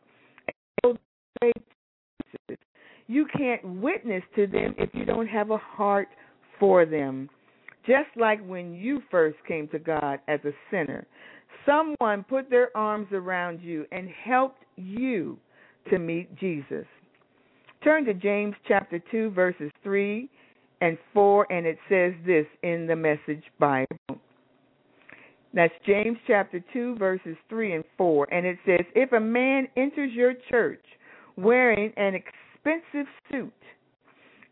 [3.06, 6.08] You can't witness to them if you don't have a heart
[6.60, 7.28] for them.
[7.86, 11.06] Just like when you first came to God as a sinner,
[11.66, 15.38] someone put their arms around you and helped you
[15.90, 16.86] to meet Jesus.
[17.82, 20.28] Turn to James chapter 2, verses 3
[20.82, 23.96] and 4, and it says this in the Message Bible.
[25.54, 28.34] That's James chapter 2, verses 3 and 4.
[28.34, 30.84] And it says, If a man enters your church
[31.36, 33.52] wearing an expensive suit,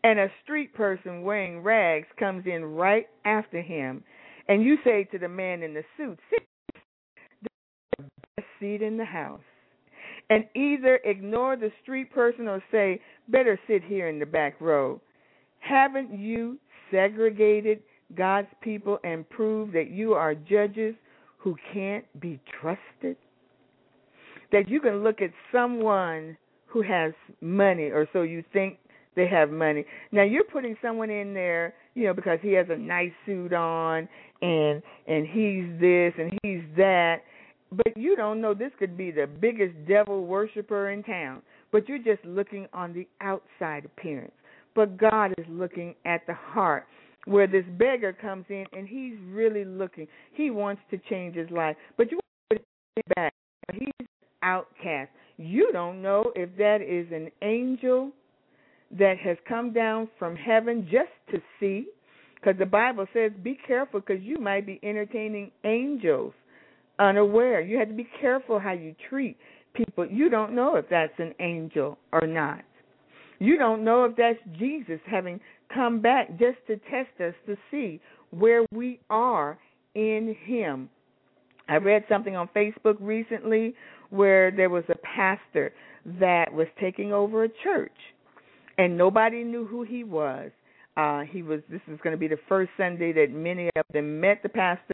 [0.03, 4.03] and a street person wearing rags comes in right after him,
[4.47, 6.47] and you say to the man in the suit, Sit
[7.97, 8.03] the
[8.37, 9.41] best seat in the house
[10.29, 15.01] and either ignore the street person or say, better sit here in the back row.
[15.59, 16.57] Haven't you
[16.91, 17.79] segregated
[18.15, 20.95] God's people and proved that you are judges
[21.37, 23.17] who can't be trusted?
[24.51, 28.77] That you can look at someone who has money, or so you think
[29.15, 29.85] they have money.
[30.11, 34.07] Now you're putting someone in there, you know, because he has a nice suit on
[34.41, 37.17] and and he's this and he's that
[37.71, 41.41] but you don't know this could be the biggest devil worshiper in town.
[41.71, 44.33] But you're just looking on the outside appearance.
[44.75, 46.87] But God is looking at the heart
[47.25, 50.07] where this beggar comes in and he's really looking.
[50.33, 51.75] He wants to change his life.
[51.97, 52.65] But you want to put
[52.97, 53.33] it back.
[53.73, 54.07] He's
[54.41, 55.11] outcast.
[55.37, 58.11] You don't know if that is an angel
[58.97, 61.87] that has come down from heaven just to see.
[62.35, 66.33] Because the Bible says, be careful because you might be entertaining angels
[66.99, 67.61] unaware.
[67.61, 69.37] You have to be careful how you treat
[69.73, 70.05] people.
[70.05, 72.61] You don't know if that's an angel or not.
[73.39, 75.39] You don't know if that's Jesus having
[75.73, 79.57] come back just to test us to see where we are
[79.95, 80.89] in Him.
[81.67, 83.75] I read something on Facebook recently
[84.09, 85.71] where there was a pastor
[86.19, 87.91] that was taking over a church
[88.77, 90.49] and nobody knew who he was.
[90.97, 94.19] Uh he was this is going to be the first Sunday that many of them
[94.19, 94.93] met the pastor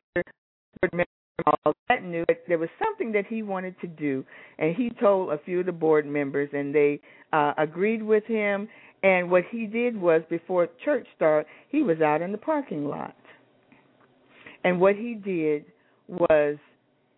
[1.46, 4.24] all that knew that there was something that he wanted to do
[4.58, 7.00] and he told a few of the board members and they
[7.34, 8.68] uh agreed with him
[9.04, 13.16] and what he did was before church started he was out in the parking lot.
[14.64, 15.66] And what he did
[16.08, 16.58] was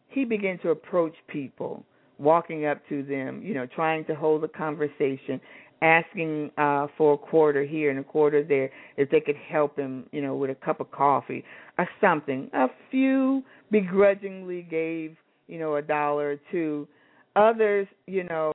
[0.10, 1.84] he began to approach people
[2.18, 5.40] walking up to them you know trying to hold a conversation
[5.84, 10.06] asking uh for a quarter here and a quarter there if they could help him
[10.12, 11.44] you know with a cup of coffee
[11.78, 15.16] or something a few begrudgingly gave
[15.48, 16.88] you know a dollar or two
[17.36, 18.52] others you know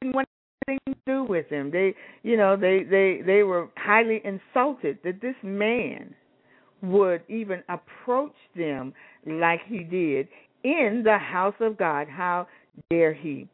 [0.00, 0.28] didn't want
[0.68, 5.20] anything to do with him they you know they they they were highly insulted that
[5.20, 6.14] this man
[6.82, 8.92] would even approach them
[9.26, 10.28] like he did
[10.64, 12.08] in the house of god.
[12.08, 12.46] How
[12.90, 13.48] dare he?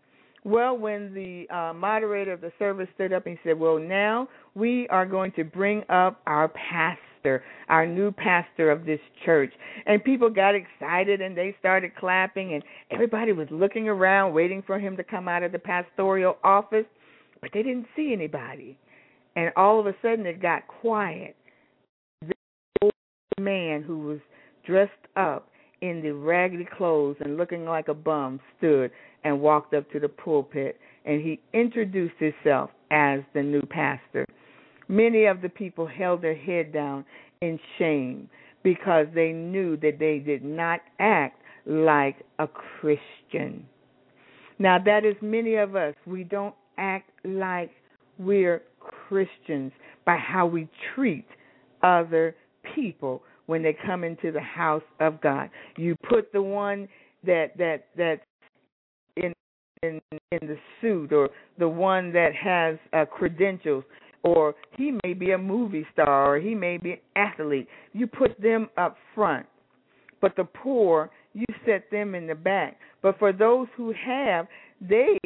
[0.44, 4.88] Well, when the uh, moderator of the service stood up and said, Well, now we
[4.88, 7.00] are going to bring up our pastor,
[7.68, 9.52] our new pastor of this church.
[9.86, 14.78] And people got excited and they started clapping, and everybody was looking around, waiting for
[14.78, 16.86] him to come out of the pastoral office,
[17.40, 18.78] but they didn't see anybody.
[19.36, 21.36] And all of a sudden it got quiet.
[22.22, 22.32] This
[22.82, 22.92] old
[23.38, 24.18] man who was
[24.66, 25.48] dressed up
[25.80, 28.90] in the raggedy clothes and looking like a bum stood
[29.24, 34.26] and walked up to the pulpit and he introduced himself as the new pastor.
[34.88, 37.04] Many of the people held their head down
[37.40, 38.28] in shame
[38.62, 43.66] because they knew that they did not act like a Christian.
[44.58, 45.94] Now, that is many of us.
[46.06, 47.70] We don't act like
[48.18, 49.72] we're Christians
[50.04, 51.26] by how we treat
[51.82, 52.34] other
[52.74, 55.50] people when they come into the house of God.
[55.76, 56.88] You put the one
[57.24, 58.20] that that that
[59.16, 59.32] in
[59.82, 60.00] in
[60.32, 63.84] in the suit or the one that has uh, credentials
[64.22, 67.68] or he may be a movie star or he may be an athlete.
[67.92, 69.46] You put them up front.
[70.20, 72.78] But the poor, you set them in the back.
[73.02, 74.46] But for those who have,
[74.80, 75.16] they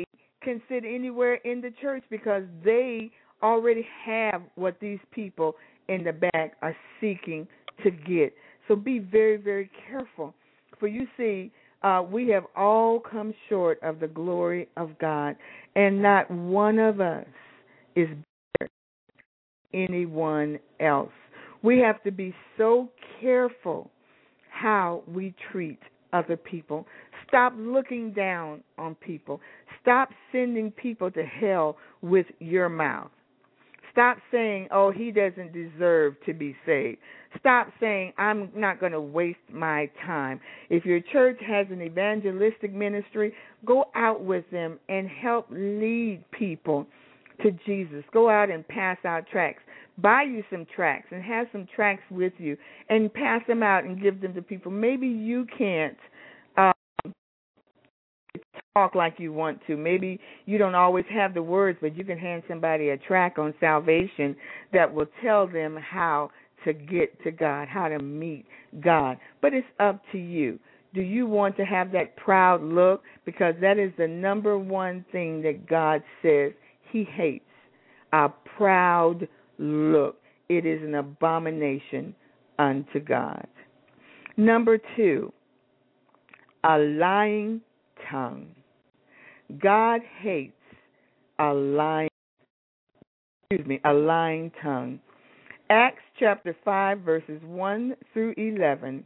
[0.43, 3.11] can sit anywhere in the church because they
[3.43, 5.57] already have what these people
[5.89, 7.47] in the back are seeking
[7.83, 8.33] to get.
[8.69, 10.35] So be very, very careful.
[10.79, 11.51] For you see,
[11.83, 15.37] uh, we have all come short of the glory of God,
[15.75, 17.27] and not one of us
[17.97, 18.09] is
[19.75, 21.13] anyone else.
[21.63, 22.89] We have to be so
[23.21, 23.91] careful
[24.51, 25.79] how we treat
[26.13, 26.87] other people.
[27.27, 29.41] Stop looking down on people.
[29.81, 33.11] Stop sending people to hell with your mouth.
[33.93, 36.99] Stop saying, oh, he doesn't deserve to be saved.
[37.39, 40.41] Stop saying, I'm not going to waste my time.
[40.71, 43.35] If your church has an evangelistic ministry,
[43.67, 46.87] go out with them and help lead people
[47.43, 48.05] to Jesus.
[48.13, 49.63] Go out and pass out tracts.
[49.99, 52.57] Buy you some tracts and have some tracts with you
[52.89, 54.73] and pass them out and give them to people.
[54.73, 55.97] Maybe you can't
[56.57, 56.73] um,
[58.75, 59.77] talk like you want to.
[59.77, 63.53] Maybe you don't always have the words, but you can hand somebody a track on
[63.61, 64.35] salvation
[64.73, 66.31] that will tell them how
[66.65, 68.47] to get to God, how to meet
[68.83, 69.19] God.
[69.41, 70.59] But it's up to you.
[70.95, 73.03] Do you want to have that proud look?
[73.25, 76.53] Because that is the number one thing that God says
[76.93, 77.45] He hates
[78.13, 79.27] a proud
[79.59, 80.21] look.
[80.49, 82.15] It is an abomination
[82.59, 83.47] unto God.
[84.37, 85.33] Number two,
[86.65, 87.63] a lying
[88.11, 88.55] tongue.
[89.59, 90.53] God hates
[91.39, 92.09] a lying
[93.51, 95.01] excuse me, a lying tongue.
[95.71, 99.05] Acts chapter 5 verses 1 through 11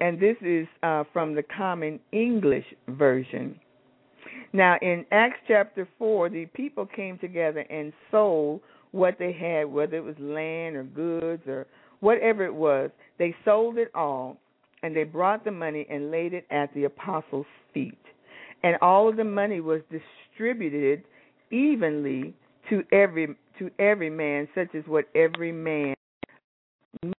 [0.00, 3.58] and this is uh, from the Common English version.
[4.52, 8.60] Now, in Acts chapter 4, the people came together and sold
[8.92, 11.66] what they had, whether it was land or goods or
[12.00, 12.90] whatever it was.
[13.18, 14.38] They sold it all,
[14.82, 17.98] and they brought the money and laid it at the apostles' feet
[18.64, 21.04] and all of the money was distributed
[21.52, 22.34] evenly
[22.70, 25.94] to every to every man, such as what every man.
[27.02, 27.14] Needs.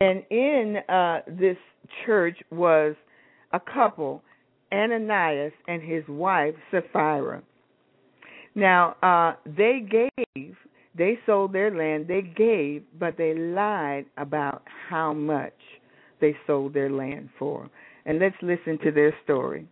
[0.00, 1.58] And in uh, this
[2.04, 2.96] church was
[3.52, 4.22] a couple,
[4.74, 7.42] Ananias and his wife Sapphira.
[8.54, 10.56] Now, uh, they gave,
[10.96, 15.54] they sold their land, they gave, but they lied about how much
[16.20, 17.68] they sold their land for.
[18.06, 19.66] And let's listen to their story.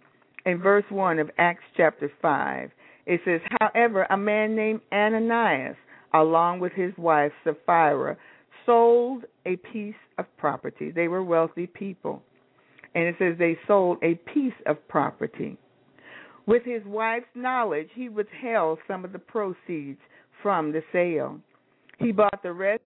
[0.46, 2.70] In verse 1 of Acts chapter 5,
[3.06, 5.76] it says, However, a man named Ananias,
[6.14, 8.16] along with his wife Sapphira,
[8.66, 10.90] sold a piece of property.
[10.90, 12.22] They were wealthy people.
[12.94, 15.56] And it says they sold a piece of property.
[16.46, 20.00] With his wife's knowledge, he withheld some of the proceeds
[20.42, 21.40] from the sale.
[21.98, 22.82] He bought the rest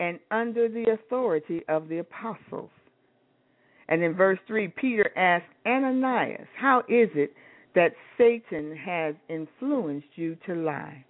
[0.00, 2.70] and under the authority of the apostles.
[3.88, 7.32] And in verse 3, Peter asked Ananias, How is it
[7.74, 11.04] that Satan has influenced you to lie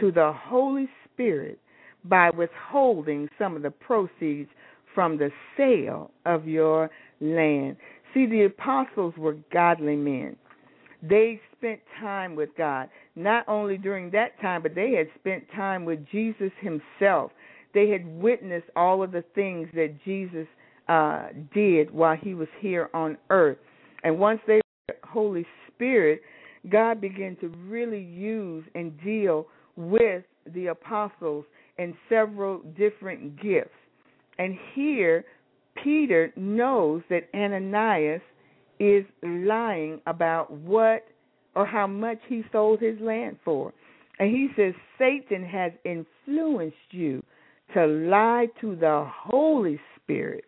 [0.00, 1.58] to the Holy Spirit
[2.04, 4.50] by withholding some of the proceeds
[4.94, 6.90] from the sale of your
[7.20, 7.76] land?
[8.12, 10.36] See, the apostles were godly men.
[11.02, 15.84] They spent time with God, not only during that time, but they had spent time
[15.84, 17.32] with Jesus himself.
[17.74, 20.46] They had witnessed all of the things that Jesus
[20.88, 23.58] uh, did while he was here on earth.
[24.02, 26.22] And once they the Holy Spirit,
[26.70, 30.24] God began to really use and deal with
[30.54, 31.44] the apostles
[31.78, 33.70] in several different gifts.
[34.38, 35.24] And here,
[35.82, 38.22] Peter knows that Ananias
[38.80, 41.06] is lying about what
[41.54, 43.72] or how much he sold his land for.
[44.18, 47.22] And he says, Satan has influenced you
[47.74, 50.44] to lie to the Holy Spirit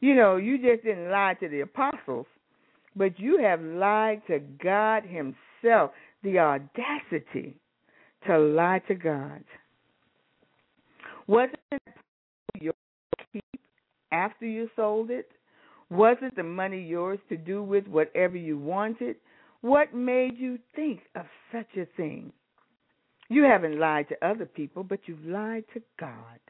[0.00, 2.26] you know, you just didn't lie to the apostles,
[2.96, 5.92] but you have lied to God Himself.
[6.22, 7.56] The audacity
[8.26, 9.42] to lie to God.
[11.26, 11.56] Wasn't
[14.12, 15.30] after you sold it?
[15.90, 19.16] Wasn't the money yours to do with whatever you wanted?
[19.60, 22.32] What made you think of such a thing?
[23.28, 26.40] You haven't lied to other people, but you've lied to God.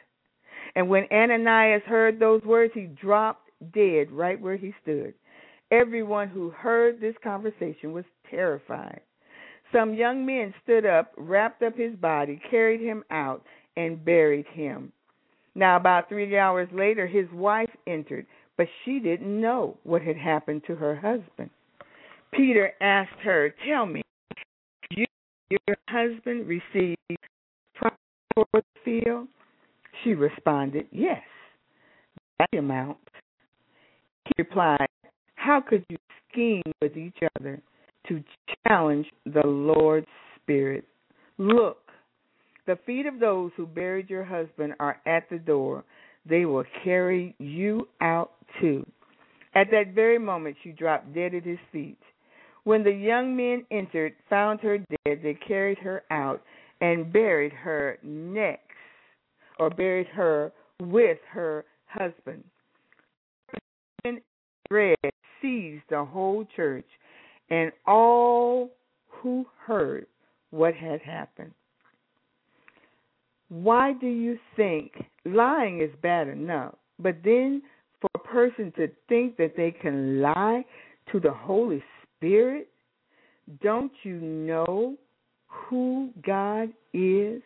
[0.75, 5.15] And when Ananias heard those words, he dropped dead right where he stood.
[5.71, 9.01] Everyone who heard this conversation was terrified.
[9.73, 13.45] Some young men stood up, wrapped up his body, carried him out,
[13.77, 14.93] and buried him.
[15.55, 18.27] Now, about three hours later, his wife entered,
[18.57, 21.51] but she didn't know what had happened to her husband.
[22.33, 24.03] Peter asked her, Tell me,
[24.91, 25.05] you
[25.51, 26.97] your husband received
[27.79, 29.29] for the field?
[30.05, 31.23] She responded, Yes,
[32.39, 32.99] that amount.
[34.27, 34.87] He replied,
[35.35, 35.97] How could you
[36.31, 37.61] scheme with each other
[38.09, 38.23] to
[38.67, 40.85] challenge the Lord's Spirit?
[41.39, 41.79] Look,
[42.67, 45.85] the feet of those who buried your husband are at the door.
[46.29, 48.87] They will carry you out too.
[49.55, 51.99] At that very moment, she dropped dead at his feet.
[52.65, 56.43] When the young men entered, found her dead, they carried her out
[56.81, 58.63] and buried her next
[59.59, 62.45] or buried her with her husband.
[64.71, 64.97] Dread
[65.43, 66.87] seized the whole church
[67.51, 68.71] and all
[69.09, 70.07] who heard
[70.51, 71.53] what had happened.
[73.51, 74.93] Why do you think
[75.25, 77.63] lying is bad enough, but then
[78.01, 80.65] for a person to think that they can lie
[81.11, 81.83] to the Holy
[82.17, 82.69] Spirit?
[83.61, 84.97] Don't you know
[85.49, 87.43] who God is?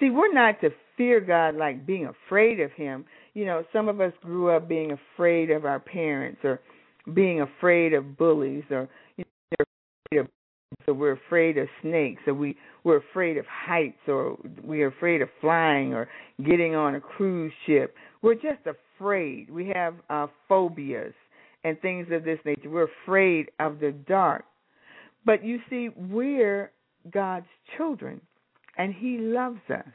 [0.00, 3.04] See, we're not to fear God like being afraid of Him.
[3.34, 6.60] You know, some of us grew up being afraid of our parents or
[7.12, 9.24] being afraid of bullies or you
[9.58, 9.64] know,
[10.10, 10.28] afraid of,
[10.86, 15.28] so we're afraid of snakes or we we're afraid of heights or we're afraid of
[15.40, 16.08] flying or
[16.44, 17.94] getting on a cruise ship.
[18.22, 19.50] We're just afraid.
[19.50, 21.12] We have uh, phobias
[21.64, 22.70] and things of this nature.
[22.70, 24.44] We're afraid of the dark.
[25.26, 26.70] But you see, we're
[27.12, 27.46] God's
[27.76, 28.20] children
[28.78, 29.92] and He loves us.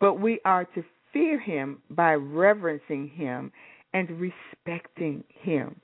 [0.00, 3.50] But we are to fear Him by reverencing Him
[3.92, 5.80] and respecting Him.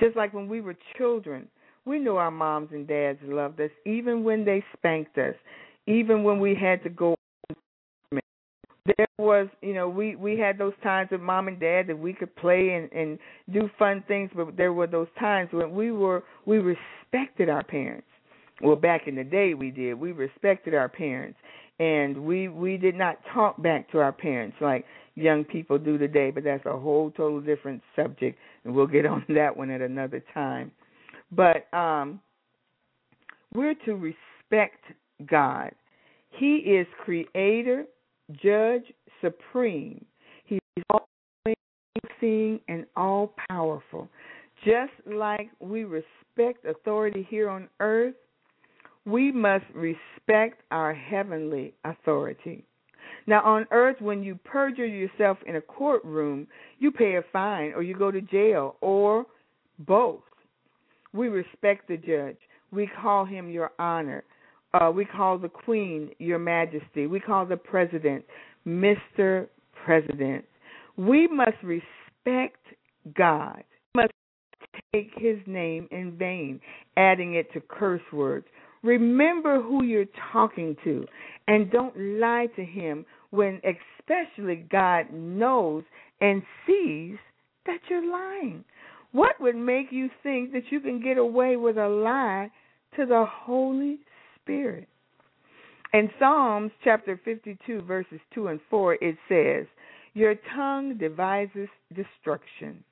[0.00, 1.48] Just like when we were children,
[1.86, 5.34] we knew our moms and dads loved us, even when they spanked us,
[5.86, 7.14] even when we had to go.
[8.96, 12.12] There was, you know, we we had those times with mom and dad that we
[12.12, 13.18] could play and and
[13.52, 18.06] do fun things, but there were those times when we were we respected our parents.
[18.62, 19.94] Well, back in the day, we did.
[19.94, 21.38] We respected our parents,
[21.80, 24.84] and we we did not talk back to our parents like
[25.16, 29.24] young people do today but that's a whole total different subject and we'll get on
[29.28, 30.70] that one at another time
[31.32, 32.20] but um
[33.54, 34.84] we're to respect
[35.28, 35.72] god
[36.30, 37.84] he is creator
[38.42, 38.84] judge
[39.20, 40.04] supreme
[40.44, 40.60] he's
[40.90, 41.08] all
[42.20, 44.08] seeing and all powerful
[44.64, 48.14] Just like we respect authority here on earth,
[49.06, 52.64] we must respect our heavenly authority.
[53.26, 56.46] Now, on earth, when you perjure yourself in a courtroom,
[56.78, 59.24] you pay a fine or you go to jail or
[59.80, 60.20] both.
[61.12, 62.36] We respect the judge.
[62.72, 64.24] We call him your honor.
[64.72, 67.06] Uh, we call the queen your majesty.
[67.06, 68.24] We call the president
[68.66, 69.48] Mr.
[69.84, 70.44] President.
[70.96, 72.58] We must respect
[73.16, 73.64] God.
[73.94, 74.12] We must
[74.92, 76.60] take his name in vain,
[76.96, 78.46] adding it to curse words.
[78.82, 81.04] Remember who you're talking to
[81.48, 85.84] and don't lie to him when especially God knows
[86.20, 87.16] and sees
[87.66, 88.64] that you're lying.
[89.12, 92.50] What would make you think that you can get away with a lie
[92.96, 93.98] to the Holy
[94.36, 94.88] Spirit?
[95.92, 99.66] In Psalms chapter 52, verses 2 and 4, it says,
[100.14, 102.84] Your tongue devises destruction.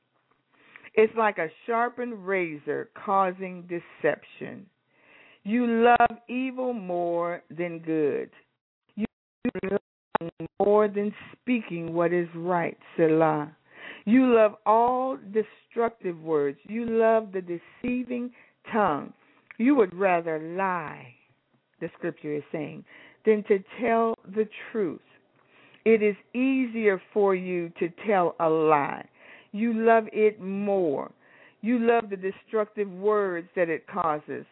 [0.94, 4.66] It's like a sharpened razor causing deception.
[5.44, 8.30] You love evil more than good.
[8.96, 9.06] You
[9.70, 13.56] love more than speaking what is right, Selah.
[14.08, 16.56] You love all destructive words.
[16.62, 18.30] You love the deceiving
[18.72, 19.12] tongue.
[19.58, 21.08] You would rather lie,
[21.82, 22.86] the scripture is saying,
[23.26, 25.02] than to tell the truth.
[25.84, 29.06] It is easier for you to tell a lie.
[29.52, 31.12] You love it more.
[31.60, 34.46] You love the destructive words that it causes.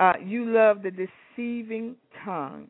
[0.00, 1.94] Uh, you love the deceiving
[2.24, 2.68] tongue.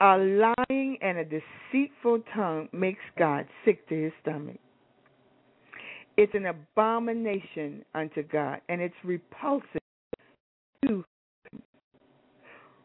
[0.00, 4.58] A lying and a deceitful tongue makes God sick to his stomach.
[6.16, 9.80] It's an abomination unto God, and it's repulsive
[10.86, 11.04] to
[11.50, 11.62] him.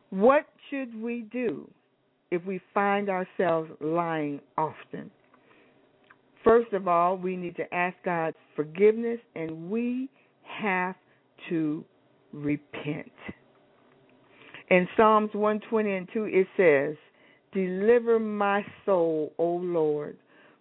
[0.10, 1.70] What should we do
[2.32, 5.12] if we find ourselves lying often?
[6.44, 10.10] First of all, we need to ask God's forgiveness, and we
[10.44, 10.96] have
[11.50, 11.86] to
[12.34, 13.12] repent.
[14.72, 16.96] In Psalms 120 and 2, it says,
[17.54, 20.18] Deliver my soul, O Lord,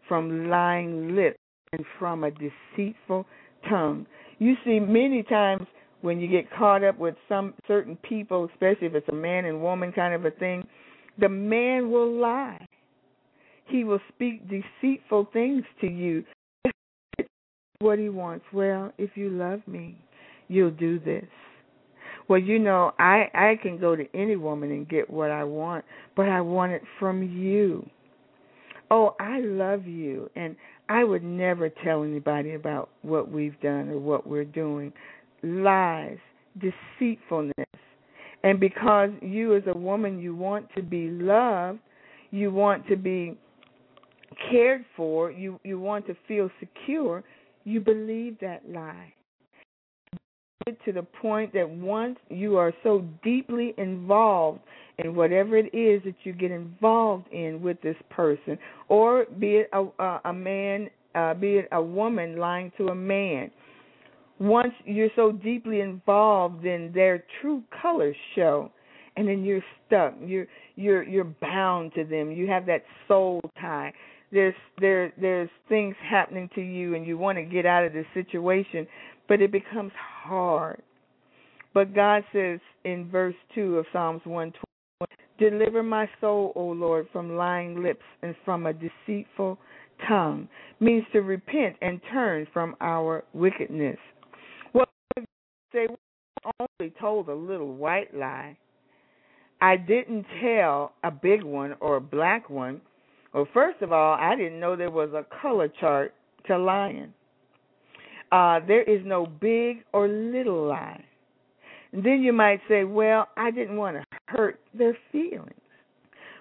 [0.07, 1.38] from lying lips
[1.73, 3.27] and from a deceitful
[3.69, 4.07] tongue.
[4.39, 5.67] You see, many times
[6.01, 9.61] when you get caught up with some certain people, especially if it's a man and
[9.61, 10.67] woman kind of a thing,
[11.19, 12.65] the man will lie.
[13.67, 16.25] He will speak deceitful things to you.
[17.81, 18.45] What he wants.
[18.53, 19.99] Well, if you love me,
[20.49, 21.27] you'll do this.
[22.29, 25.85] Well, you know, I I can go to any woman and get what I want,
[26.17, 27.89] but I want it from you.
[28.91, 30.57] Oh, I love you and
[30.89, 34.93] I would never tell anybody about what we've done or what we're doing.
[35.43, 36.19] Lies,
[36.59, 37.55] deceitfulness.
[38.43, 41.81] And because you as a woman you want to be loved,
[42.31, 43.37] you want to be
[44.51, 47.25] cared for, you you want to feel secure,
[47.65, 49.13] you believe that lie
[50.85, 54.61] to the point that once you are so deeply involved
[54.99, 59.71] in whatever it is that you get involved in with this person, or be it
[59.73, 63.51] a, a, man, uh, be it a woman lying to a man,
[64.41, 68.71] once you're so deeply involved, then their true colors show,
[69.17, 70.15] and then you're stuck.
[70.25, 70.47] You're
[70.77, 72.31] you're you're bound to them.
[72.31, 73.93] You have that soul tie.
[74.31, 78.07] There's there there's things happening to you, and you want to get out of this
[78.15, 78.87] situation,
[79.29, 80.83] but it becomes hard.
[81.75, 84.68] But God says in verse 2 of Psalms 120,
[85.39, 89.59] Deliver my soul, O Lord, from lying lips and from a deceitful
[90.09, 90.49] tongue,
[90.81, 93.99] means to repent and turn from our wickedness.
[94.73, 94.87] Well,
[95.75, 95.87] I
[96.61, 98.57] only told a little white lie.
[99.61, 102.81] I didn't tell a big one or a black one.
[103.35, 106.15] Well, first of all, I didn't know there was a color chart
[106.47, 107.13] to lying.
[108.31, 111.05] Uh, there is no big or little lie.
[111.93, 115.53] And then you might say, well, I didn't want to hurt their feelings.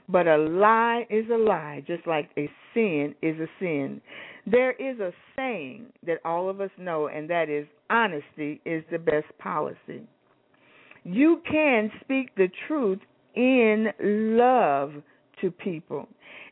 [0.09, 4.01] But a lie is a lie, just like a sin is a sin.
[4.45, 8.99] There is a saying that all of us know, and that is honesty is the
[8.99, 10.07] best policy.
[11.03, 12.99] You can speak the truth
[13.35, 13.87] in
[14.37, 14.93] love
[15.41, 16.07] to people,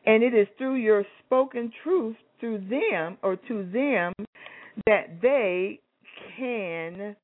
[0.06, 4.14] and it is through your spoken truth through them or to them
[4.86, 5.80] that they
[6.38, 7.16] can.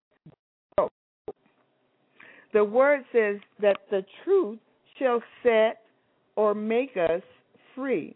[2.54, 4.60] The word says that the truth
[5.00, 5.80] shall set
[6.36, 7.22] or make us
[7.76, 8.16] free.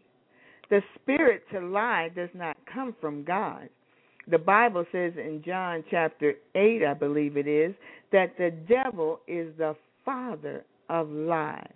[0.70, 3.70] The spirit to lie does not come from God.
[4.28, 7.76] The Bible says in John chapter 8, I believe it is,
[8.12, 11.68] that the devil is the father of lies.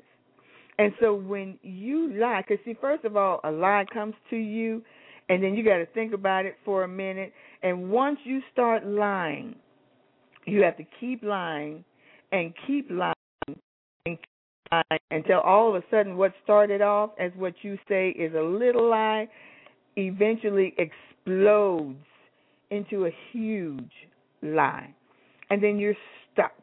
[0.80, 4.82] And so when you lie, because see, first of all, a lie comes to you
[5.28, 7.32] and then you got to think about it for a minute.
[7.62, 9.56] And once you start lying,
[10.46, 11.84] you have to keep lying
[12.32, 13.14] and keep lying
[14.06, 18.10] and keep lying until all of a sudden what started off as what you say
[18.10, 19.28] is a little lie
[19.98, 21.98] eventually explodes
[22.70, 23.92] into a huge
[24.42, 24.94] lie.
[25.50, 25.96] And then you're
[26.32, 26.54] stuck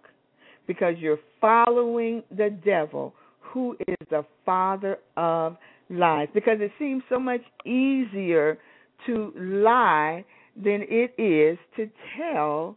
[0.66, 5.56] because you're following the devil, who is the father of
[5.90, 6.28] lies.
[6.34, 8.58] Because it seems so much easier
[9.06, 10.24] to lie
[10.56, 12.76] than it is to tell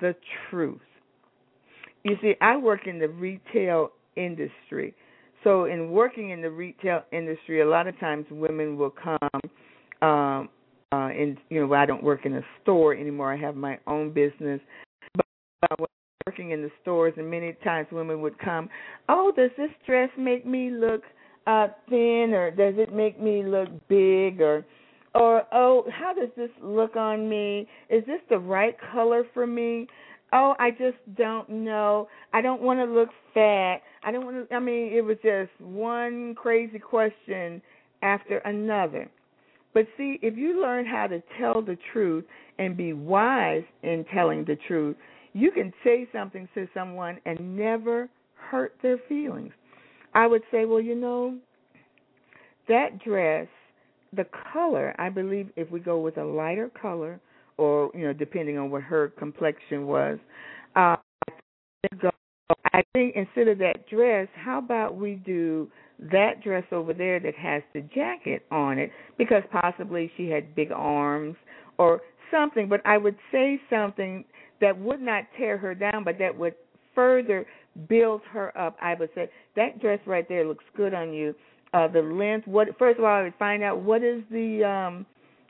[0.00, 0.14] the
[0.48, 0.80] truth.
[2.02, 4.94] You see, I work in the retail industry.
[5.44, 9.18] So, in working in the retail industry, a lot of times women will come
[10.02, 10.48] um,
[10.92, 13.32] uh, in you know I don't work in a store anymore.
[13.32, 14.60] I have my own business.
[15.14, 15.26] But
[15.62, 15.88] uh, when
[16.26, 18.68] working in the stores, and many times women would come,
[19.08, 21.02] oh, does this dress make me look
[21.46, 24.64] uh thin, or does it make me look big, or
[25.14, 27.66] or oh, how does this look on me?
[27.88, 29.86] Is this the right color for me?
[30.32, 32.08] Oh, I just don't know.
[32.32, 33.78] I don't want to look fat.
[34.04, 34.54] I don't want to.
[34.54, 37.60] I mean, it was just one crazy question
[38.02, 39.10] after another.
[39.74, 42.24] But see, if you learn how to tell the truth
[42.58, 44.96] and be wise in telling the truth,
[45.32, 49.52] you can say something to someone and never hurt their feelings.
[50.14, 51.38] I would say, well, you know,
[52.68, 53.46] that dress,
[54.12, 57.20] the color, I believe if we go with a lighter color,
[57.60, 60.18] or, you know, depending on what her complexion was,
[60.76, 60.96] uh,
[62.72, 65.68] I think instead of that dress, how about we do
[66.10, 70.72] that dress over there that has the jacket on it because possibly she had big
[70.72, 71.36] arms
[71.78, 72.00] or
[72.30, 74.24] something, but I would say something
[74.60, 76.54] that would not tear her down, but that would
[76.94, 77.46] further
[77.88, 78.76] build her up.
[78.80, 81.34] I would say that dress right there looks good on you.
[81.72, 85.06] Uh the length, what first of all I would find out what is the um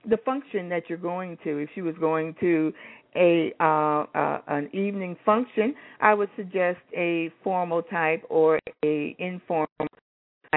[0.08, 1.58] the function that you're going to.
[1.58, 2.72] If she was going to
[3.16, 9.66] a uh, uh an evening function, I would suggest a formal type or a informal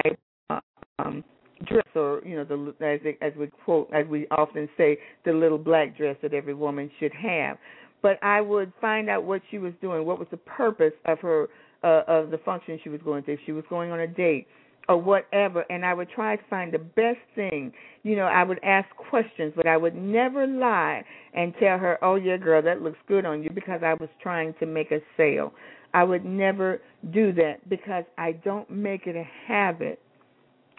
[0.02, 0.18] type
[0.50, 0.60] uh,
[0.98, 1.24] um,
[1.66, 5.58] dress, or you know, the as as we quote, as we often say, the little
[5.58, 7.58] black dress that every woman should have.
[8.02, 11.48] But I would find out what she was doing, what was the purpose of her
[11.82, 13.32] uh, of the function she was going to.
[13.32, 14.46] If she was going on a date
[14.88, 17.72] or whatever, and I would try to find the best thing.
[18.02, 22.16] You know, I would ask questions, but I would never lie and tell her, "Oh
[22.16, 25.54] yeah, girl, that looks good on you," because I was trying to make a sale.
[25.94, 26.82] I would never
[27.12, 30.00] do that because I don't make it a habit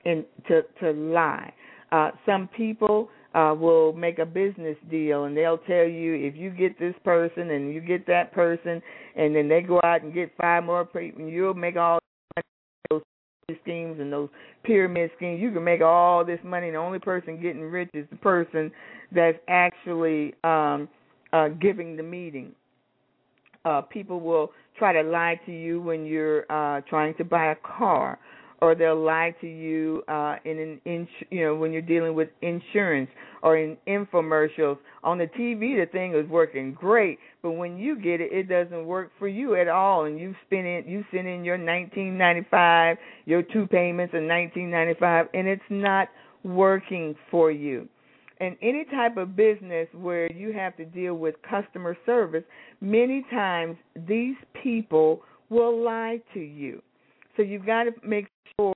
[0.04, 1.54] in to to lie.
[1.92, 6.50] Uh some people uh will make a business deal and they'll tell you if you
[6.50, 8.82] get this person and you get that person
[9.16, 12.00] and then they go out and get five more people and you'll make all
[12.90, 13.02] those
[13.62, 14.30] schemes and those
[14.64, 15.40] pyramid schemes.
[15.40, 18.72] You can make all this money and the only person getting rich is the person
[19.12, 20.90] that's actually um
[21.32, 22.54] uh giving the meeting.
[23.64, 27.56] Uh people will try to lie to you when you're uh trying to buy a
[27.58, 28.18] car
[28.62, 32.30] or they'll lie to you uh in an in you know when you're dealing with
[32.42, 33.10] insurance
[33.44, 34.78] or in infomercials.
[35.04, 38.86] On the TV the thing is working great but when you get it it doesn't
[38.86, 40.06] work for you at all.
[40.06, 45.48] And you spend it you send in your 1995 your two payments in 1995 and
[45.48, 46.10] it's not
[46.44, 47.88] working for you.
[48.40, 52.44] And any type of business where you have to deal with customer service,
[52.82, 53.78] many times
[54.08, 56.82] these people will lie to you.
[57.38, 58.28] So you've got to make
[58.58, 58.74] sure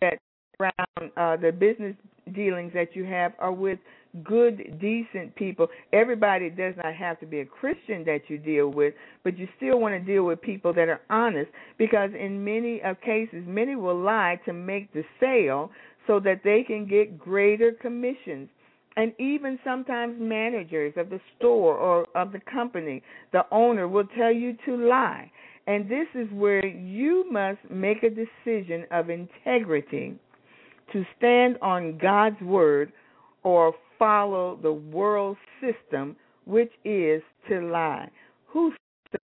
[0.00, 0.18] that
[0.60, 1.96] around uh, the business
[2.34, 3.78] dealings that you have are with
[4.24, 5.68] good, decent people.
[5.92, 8.94] Everybody does not have to be a Christian that you deal with,
[9.24, 13.00] but you still want to deal with people that are honest because in many of
[13.00, 15.70] cases, many will lie to make the sale
[16.06, 18.48] so that they can get greater commissions
[18.96, 23.02] and even sometimes managers of the store or of the company,
[23.32, 25.30] the owner will tell you to lie.
[25.66, 30.14] And this is where you must make a decision of integrity
[30.92, 32.92] to stand on God's word
[33.44, 38.10] or follow the world system, which is to lie.
[38.48, 38.74] Whose
[39.12, 39.22] system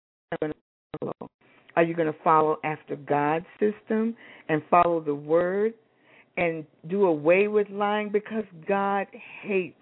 [0.42, 1.30] are you going to follow?
[1.76, 4.16] Are you going to follow after God's system
[4.48, 5.74] and follow the word?
[6.36, 9.06] and do away with lying because God
[9.42, 9.76] hates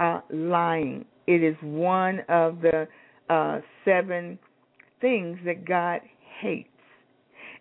[0.00, 1.04] uh, lying.
[1.26, 2.86] It is one of the
[3.28, 4.38] uh, seven
[5.02, 6.00] things that God
[6.40, 6.68] hates.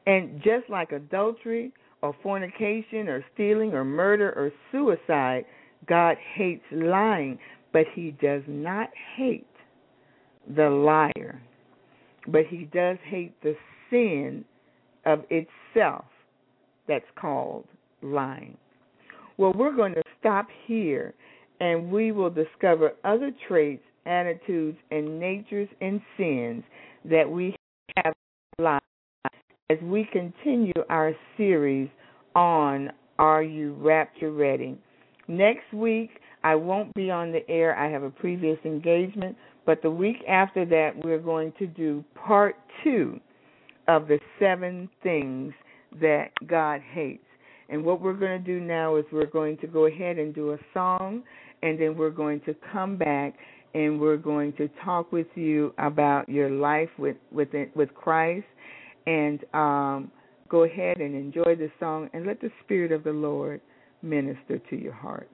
[0.05, 5.43] And just like adultery or fornication or stealing or murder or suicide,
[5.87, 7.37] God hates lying,
[7.73, 9.45] but He does not hate
[10.55, 11.41] the liar.
[12.27, 13.55] But He does hate the
[13.89, 14.45] sin
[15.05, 16.05] of itself
[16.87, 17.65] that's called
[18.01, 18.57] lying.
[19.37, 21.13] Well, we're going to stop here
[21.59, 26.63] and we will discover other traits, attitudes, and natures and sins
[27.05, 27.55] that we
[27.97, 28.13] have
[29.69, 31.89] as we continue our series
[32.35, 34.77] on Are You Rapture Ready?
[35.27, 36.09] Next week,
[36.43, 37.77] I won't be on the air.
[37.77, 39.35] I have a previous engagement,
[39.65, 43.19] but the week after that, we're going to do part two
[43.87, 45.53] of the seven things
[46.01, 47.23] that God hates.
[47.69, 50.51] And what we're going to do now is we're going to go ahead and do
[50.51, 51.23] a song,
[51.63, 53.35] and then we're going to come back
[53.74, 58.45] and we're going to talk with you about your life with with with Christ,
[59.07, 60.11] and um,
[60.49, 63.61] go ahead and enjoy the song and let the Spirit of the Lord
[64.01, 65.30] minister to your heart.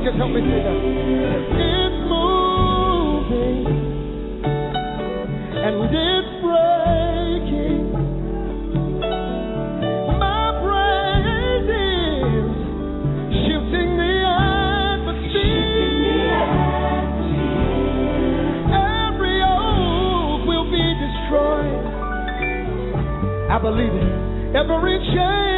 [0.00, 0.76] Somebody just help me say that.
[1.60, 3.68] It's moving
[5.60, 7.84] and it's breaking.
[10.18, 11.24] My brain
[11.68, 12.48] is
[13.44, 14.14] shifting the
[14.96, 15.68] atmosphere.
[18.72, 21.84] Every old will be destroyed.
[23.50, 24.56] I believe it.
[24.56, 25.49] Every chain.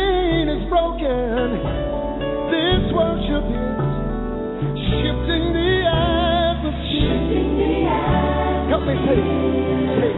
[8.84, 9.20] help me say,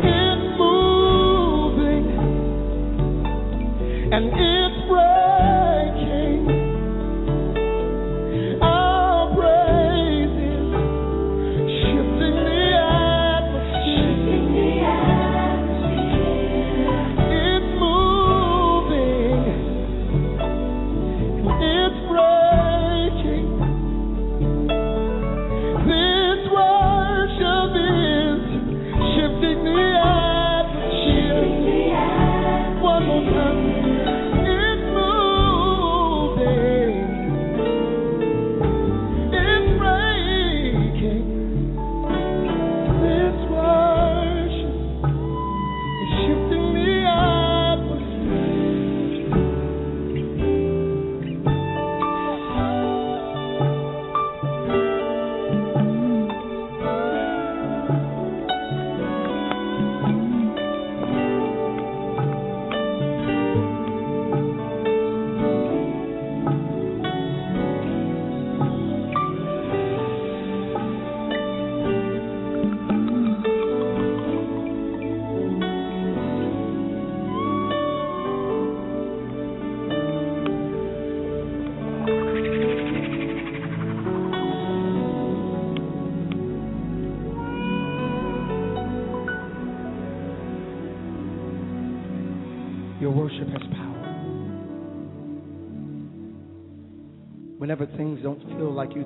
[0.04, 2.06] and moving,
[4.12, 4.73] and it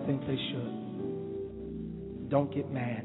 [0.08, 3.04] think they should, don't get mad.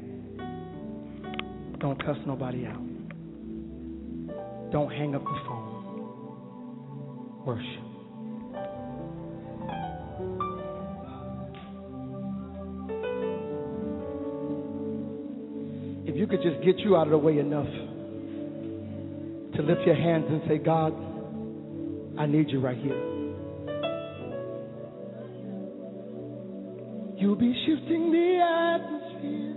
[1.78, 2.80] Don't cuss nobody out.
[4.72, 5.74] Don't hang up the phone.
[7.44, 7.84] Worship.
[16.08, 17.68] If you could just get you out of the way enough
[19.56, 20.94] to lift your hands and say, God,
[22.18, 23.23] I need you right here.
[27.24, 28.36] You'll be shifting the
[28.76, 29.54] atmosphere.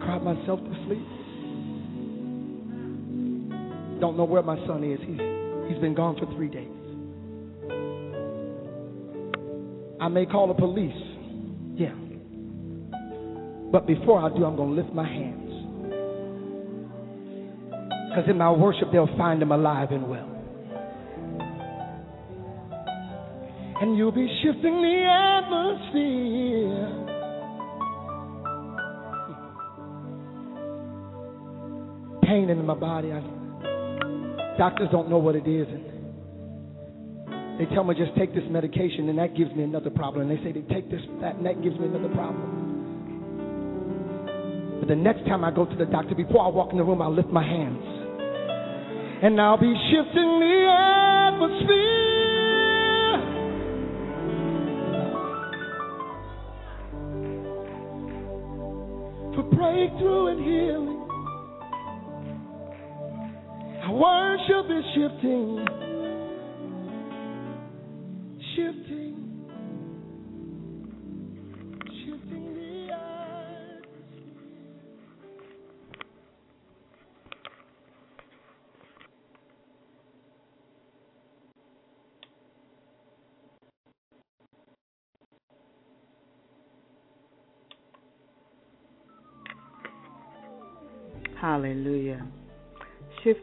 [0.00, 1.06] Cried myself to sleep.
[4.00, 4.98] Don't know where my son is.
[5.00, 5.20] He's
[5.70, 6.66] he's been gone for three days.
[10.00, 10.96] I may call the police.
[11.74, 11.92] Yeah.
[13.70, 15.50] But before I do, I'm going to lift my hands.
[18.08, 20.37] Because in my worship, they'll find him alive and well.
[23.80, 25.06] And you'll be shifting the
[25.38, 27.04] atmosphere.
[32.24, 33.12] Pain in my body.
[33.12, 33.20] I,
[34.58, 35.68] doctors don't know what it is.
[35.68, 35.84] And
[37.60, 40.28] they tell me just take this medication, and that gives me another problem.
[40.28, 42.66] And they say they take this, that, and that gives me another problem.
[44.80, 47.00] But the next time I go to the doctor, before I walk in the room,
[47.00, 47.82] I'll lift my hands.
[49.22, 50.66] And I'll be shifting the
[51.34, 52.17] atmosphere.
[59.98, 61.04] Breakthrough and healing.
[63.84, 65.58] Our worship is shifting.
[65.58, 65.87] Shifting.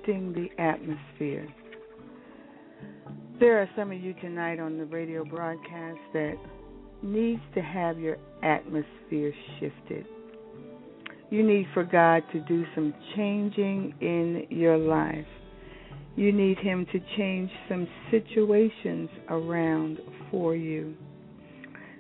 [0.06, 1.48] Shifting the atmosphere.
[3.40, 6.36] There are some of you tonight on the radio broadcast that
[7.02, 10.06] needs to have your atmosphere shifted.
[11.32, 15.26] You need for God to do some changing in your life.
[16.16, 20.00] You need Him to change some situations around
[20.30, 20.94] for you.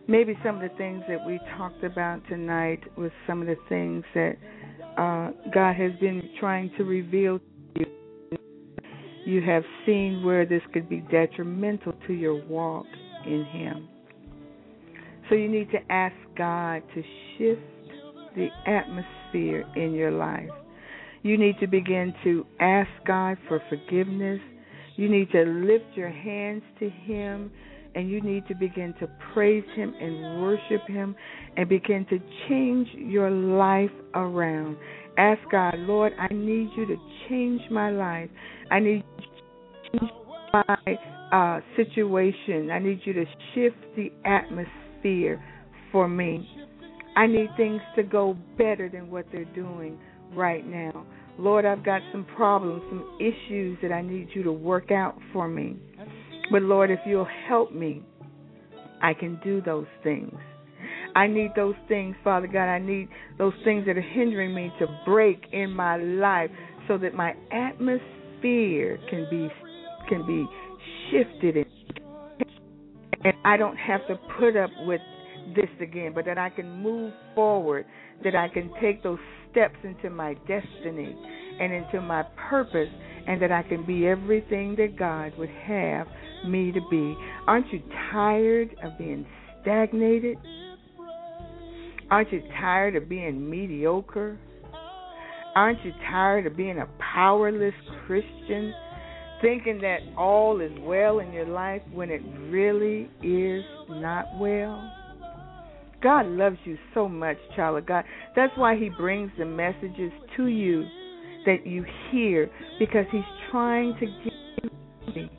[0.08, 4.04] Maybe some of the things that we talked about tonight was some of the things
[4.14, 4.36] that
[4.98, 7.40] uh, God has been trying to reveal
[9.26, 9.42] you.
[9.42, 12.86] Have seen where this could be detrimental to your walk
[13.26, 13.90] in Him.
[15.30, 17.04] So you need to ask God to
[17.38, 17.62] shift
[18.36, 20.50] the atmosphere in your life.
[21.24, 24.40] You need to begin to ask God for forgiveness.
[24.96, 27.52] You need to lift your hands to Him
[27.96, 31.16] and you need to begin to praise Him and worship Him
[31.58, 34.78] and begin to change your life around.
[35.18, 36.98] Ask God, Lord, I need you to
[37.30, 38.30] change my life.
[38.70, 39.04] I need
[39.94, 40.12] you to change
[40.54, 40.98] my
[41.32, 42.70] uh, situation.
[42.70, 45.44] I need you to shift the atmosphere
[45.92, 46.50] for me.
[47.16, 49.98] I need things to go better than what they're doing
[50.34, 51.06] right now.
[51.38, 55.48] Lord, I've got some problems, some issues that I need you to work out for
[55.48, 55.78] me.
[56.52, 58.04] But Lord, if you'll help me,
[59.02, 60.34] I can do those things.
[61.16, 62.66] I need those things, Father God.
[62.66, 63.08] I need
[63.38, 66.52] those things that are hindering me to break in my life
[66.88, 69.50] so that my atmosphere can be
[70.10, 70.46] can be
[71.10, 71.66] shifted and,
[73.24, 75.02] and I don't have to put up with
[75.56, 77.86] this again, but that I can move forward,
[78.24, 79.20] that I can take those
[79.52, 81.16] steps into my destiny
[81.60, 82.90] and into my purpose,
[83.28, 86.08] and that I can be everything that God would have
[86.46, 87.18] me to be.
[87.48, 87.82] Aren't you
[88.12, 89.26] tired of being
[89.62, 90.38] stagnated?
[92.12, 94.38] Aren't you tired of being mediocre?
[95.56, 97.74] Aren't you tired of being a powerless
[98.06, 98.74] Christian?
[99.42, 104.92] Thinking that all is well in your life when it really is not well?
[106.04, 108.06] God loves you so much, child of God.
[108.36, 110.86] That's why He brings the messages to you
[111.46, 114.34] that you hear because He's trying to get
[115.16, 115.30] you.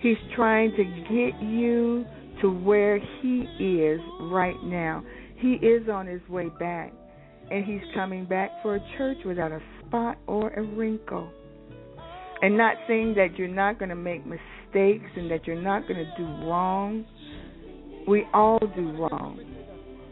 [0.00, 2.04] He's trying to get you
[2.40, 5.04] to where He is right now.
[5.36, 6.92] He is on His way back,
[7.50, 11.30] and He's coming back for a church without a spot or a wrinkle.
[12.42, 15.98] And not saying that you're not going to make mistakes and that you're not going
[15.98, 17.04] to do wrong.
[18.08, 19.38] We all do wrong.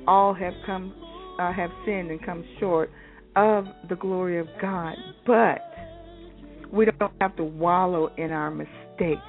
[0.06, 0.94] All have come,
[1.40, 2.90] uh, have sinned and come short
[3.36, 4.96] of the glory of God,
[5.26, 5.60] but
[6.70, 9.22] we don't have to wallow in our mistakes.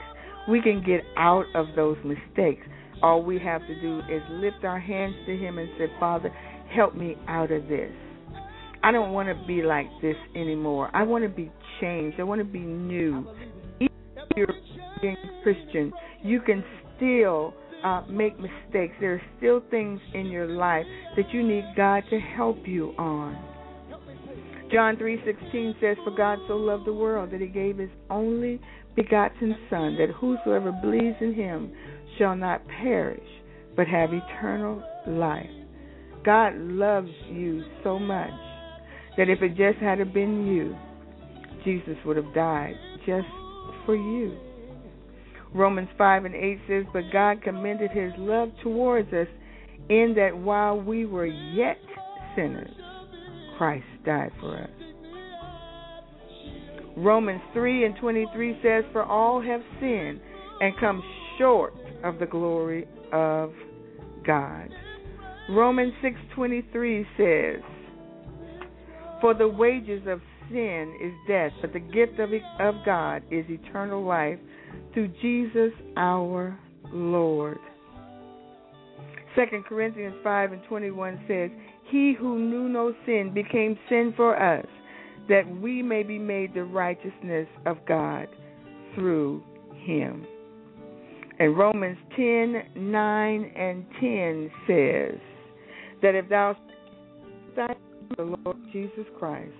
[0.49, 2.65] We can get out of those mistakes.
[3.01, 6.33] All we have to do is lift our hands to Him and say, Father,
[6.73, 7.91] help me out of this.
[8.83, 10.89] I don't want to be like this anymore.
[10.93, 11.51] I want to be
[11.81, 12.19] changed.
[12.19, 13.27] I want to be new.
[13.79, 15.91] Even if you're a Christian,
[16.23, 16.63] you can
[16.95, 17.53] still
[17.83, 18.93] uh, make mistakes.
[18.99, 20.85] There are still things in your life
[21.15, 23.37] that you need God to help you on.
[24.71, 28.61] John 3:16 says, "For God so loved the world that He gave His only
[28.95, 31.71] begotten Son, that whosoever believes in Him
[32.17, 33.27] shall not perish,
[33.75, 35.49] but have eternal life."
[36.23, 38.33] God loves you so much
[39.17, 40.75] that if it just had been you,
[41.63, 42.75] Jesus would have died
[43.05, 43.27] just
[43.85, 44.37] for you.
[45.53, 49.27] Romans 5 and 8 says, But God commended his love towards us
[49.89, 51.77] in that while we were yet
[52.35, 52.71] sinners,
[53.57, 54.88] Christ died for us.
[56.99, 60.19] Romans 3 and 23 says, For all have sinned
[60.61, 61.01] and come
[61.37, 61.73] short
[62.03, 63.53] of the glory of
[64.25, 64.69] God.
[65.49, 67.63] Romans 6:23 says,
[69.19, 70.21] "For the wages of
[70.51, 74.37] sin is death, but the gift of, of God is eternal life
[74.93, 76.55] through Jesus our
[76.91, 77.57] Lord."
[79.35, 81.49] 2 Corinthians 5 and 21 says,
[81.85, 84.65] He who knew no sin became sin for us,
[85.29, 88.27] that we may be made the righteousness of God
[88.95, 89.43] through
[89.85, 90.25] him.
[91.39, 95.19] And Romans 10 9 and 10 says,
[96.01, 96.55] that if thou
[97.55, 99.53] the Lord Jesus Christ,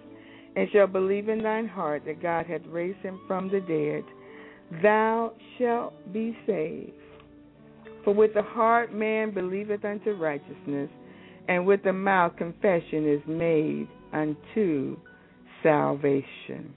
[0.55, 5.33] and shalt believe in thine heart that God hath raised him from the dead, thou
[5.57, 6.91] shalt be saved.
[8.03, 10.89] For with the heart man believeth unto righteousness,
[11.47, 14.97] and with the mouth confession is made unto
[15.64, 16.73] salvation.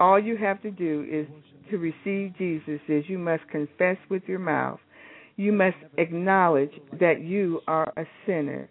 [0.00, 1.26] All you have to do is
[1.70, 4.80] to receive Jesus is you must confess with your mouth
[5.36, 8.68] you must acknowledge that you are a sinner.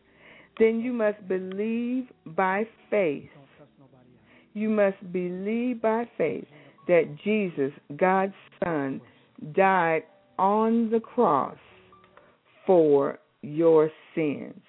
[0.59, 3.29] Then you must believe by faith.
[4.53, 6.45] You must believe by faith
[6.87, 8.33] that Jesus, God's
[8.63, 9.01] Son,
[9.55, 10.03] died
[10.37, 11.57] on the cross
[12.65, 14.61] for your sins.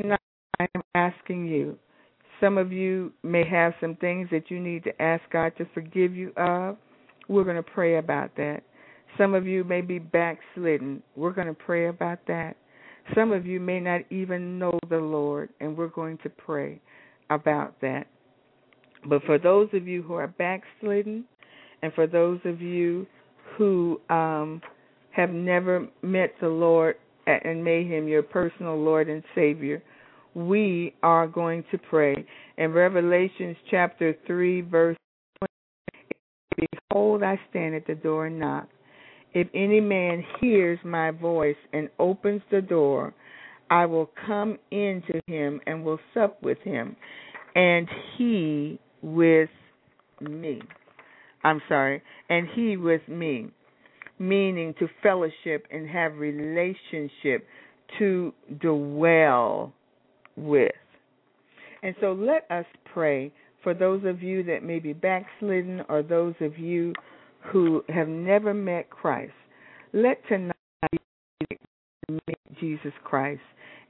[0.00, 0.18] Tonight,
[0.58, 1.78] I am asking you.
[2.42, 6.16] Some of you may have some things that you need to ask God to forgive
[6.16, 6.76] you of.
[7.28, 8.64] We're going to pray about that.
[9.16, 11.04] Some of you may be backslidden.
[11.14, 12.56] We're going to pray about that.
[13.14, 16.80] Some of you may not even know the Lord, and we're going to pray
[17.30, 18.08] about that.
[19.08, 21.24] But for those of you who are backslidden,
[21.82, 23.06] and for those of you
[23.56, 24.60] who um,
[25.10, 26.96] have never met the Lord
[27.26, 29.80] and made him your personal Lord and Savior,
[30.34, 32.24] we are going to pray.
[32.56, 34.96] In Revelations chapter 3, verse
[36.58, 38.68] 20, Behold, I stand at the door and knock.
[39.34, 43.14] If any man hears my voice and opens the door,
[43.70, 46.94] I will come into him and will sup with him,
[47.54, 47.88] and
[48.18, 49.48] he with
[50.20, 50.60] me.
[51.42, 53.48] I'm sorry, and he with me,
[54.18, 57.46] meaning to fellowship and have relationship,
[57.98, 59.72] to dwell
[60.36, 60.72] with.
[61.82, 63.32] And so let us pray
[63.62, 66.92] for those of you that may be backslidden or those of you
[67.52, 69.32] who have never met Christ,
[69.92, 70.52] let tonight
[72.08, 73.40] meet Jesus Christ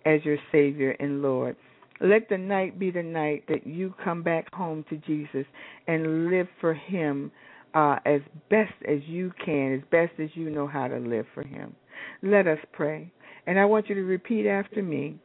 [0.04, 1.56] as your Savior and Lord.
[2.00, 5.46] Let the night be the night that you come back home to Jesus
[5.86, 7.30] and live for Him
[7.74, 8.20] uh, as
[8.50, 11.74] best as you can, as best as you know how to live for Him.
[12.22, 13.12] Let us pray.
[13.46, 15.16] And I want you to repeat after me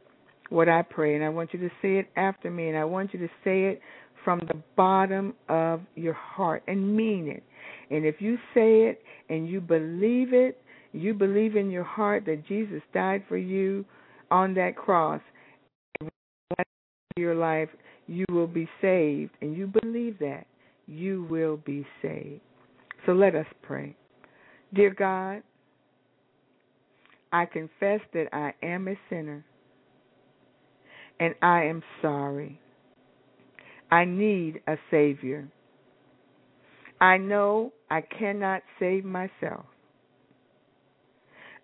[0.50, 3.12] what I pray, and I want you to say it after me, and I want
[3.12, 3.80] you to say it
[4.24, 7.42] from the bottom of your heart and mean it.
[7.90, 10.60] And if you say it and you believe it,
[10.92, 13.84] you believe in your heart that Jesus died for you
[14.30, 15.20] on that cross,
[17.16, 17.68] your life,
[18.06, 20.46] you will be saved, and you believe that,
[20.86, 22.40] you will be saved.
[23.04, 23.94] So let us pray.
[24.74, 25.42] Dear God,
[27.32, 29.44] I confess that I am a sinner,
[31.20, 32.60] and I am sorry.
[33.90, 35.48] I need a Savior.
[37.00, 39.66] I know I cannot save myself.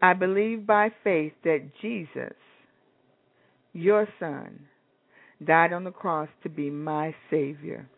[0.01, 2.35] I believe by faith that Jesus,
[3.73, 4.61] your Son,
[5.45, 7.89] died on the cross to be my Savior.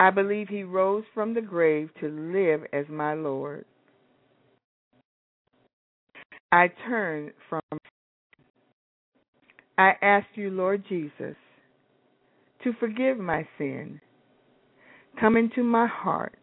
[0.00, 3.64] I believe he rose from the grave to live as my Lord.
[6.52, 7.62] I turn from
[9.78, 11.36] I ask you, Lord Jesus,
[12.64, 14.00] to forgive my sin.
[15.20, 16.38] Come into my heart.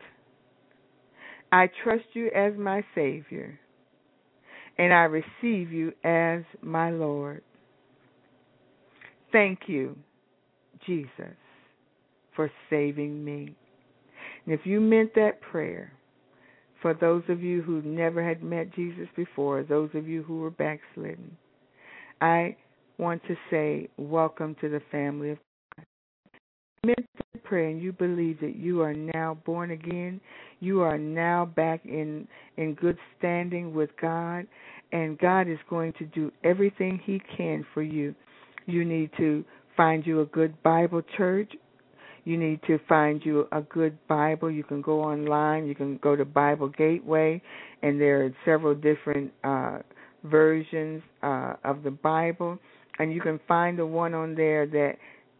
[1.51, 3.59] I trust you as my Savior,
[4.77, 7.43] and I receive you as my Lord.
[9.33, 9.97] Thank you,
[10.85, 11.35] Jesus,
[12.37, 13.55] for saving me.
[14.45, 15.91] And if you meant that prayer,
[16.81, 20.51] for those of you who never had met Jesus before, those of you who were
[20.51, 21.35] backslidden,
[22.21, 22.55] I
[22.97, 25.37] want to say, welcome to the family of
[25.75, 25.85] God.
[26.85, 30.21] Meant the prayer and you believe that you are now born again,
[30.59, 32.27] you are now back in
[32.57, 34.47] in good standing with God,
[34.91, 38.15] and God is going to do everything He can for you.
[38.65, 39.43] You need to
[39.75, 41.51] find you a good Bible church
[42.25, 44.49] you need to find you a good Bible.
[44.49, 45.67] You can go online.
[45.67, 47.41] You can go to Bible Gateway,
[47.83, 49.79] and there are several different uh,
[50.23, 52.57] versions uh, of the Bible,
[52.99, 54.93] and you can find the one on there that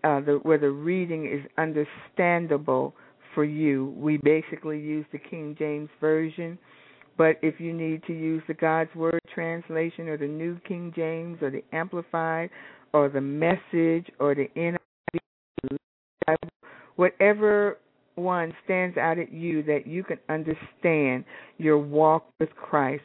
[0.04, 2.94] uh, the, where the reading is understandable
[3.34, 3.94] for you.
[3.98, 6.58] We basically use the King James version.
[7.18, 11.42] But if you need to use the God's Word translation or the New King James
[11.42, 12.50] or the Amplified
[12.94, 16.36] or the Message or the NIV,
[16.98, 17.78] whatever
[18.16, 21.26] one stands out at you that you can understand
[21.58, 23.04] your walk with Christ,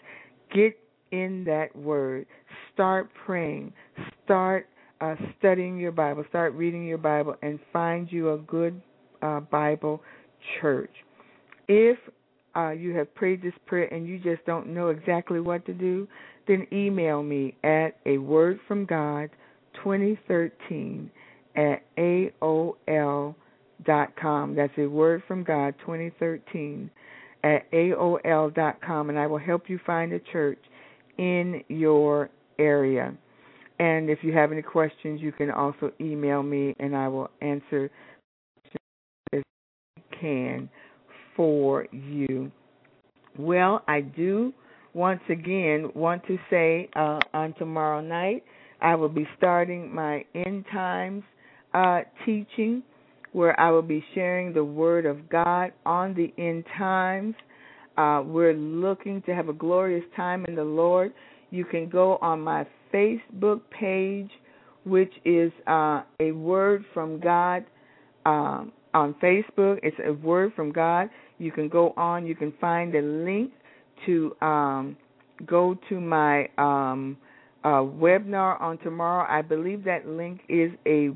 [0.54, 0.76] get
[1.12, 2.26] in that word.
[2.72, 3.72] Start praying.
[4.30, 4.68] Start
[5.00, 6.24] uh, studying your Bible.
[6.28, 8.80] Start reading your Bible and find you a good
[9.22, 10.00] uh, Bible
[10.60, 10.92] church.
[11.66, 11.98] If
[12.54, 16.06] uh, you have prayed this prayer and you just don't know exactly what to do,
[16.46, 19.30] then email me at a word from God
[19.82, 21.10] 2013
[21.56, 23.34] at AOL
[23.84, 24.54] dot com.
[24.54, 26.88] That's a word from God 2013
[27.42, 30.60] at AOL dot com, and I will help you find a church
[31.18, 32.30] in your
[32.60, 33.12] area.
[33.80, 37.90] And if you have any questions, you can also email me, and I will answer
[39.32, 39.42] as
[39.96, 40.68] I can
[41.34, 42.52] for you.
[43.38, 44.52] Well, I do
[44.92, 48.44] once again want to say uh, on tomorrow night
[48.82, 51.22] I will be starting my end times
[51.72, 52.82] uh, teaching
[53.32, 57.34] where I will be sharing the Word of God on the end times.
[57.96, 61.14] Uh, we're looking to have a glorious time in the Lord.
[61.50, 64.30] You can go on my Facebook page,
[64.84, 67.64] which is uh, a Word from God
[68.26, 69.78] um, on Facebook.
[69.82, 71.08] It's a Word from God.
[71.38, 73.52] You can go on, you can find a link
[74.06, 74.96] to um,
[75.46, 77.16] go to my um,
[77.64, 79.26] uh, webinar on tomorrow.
[79.28, 81.10] I believe that link is a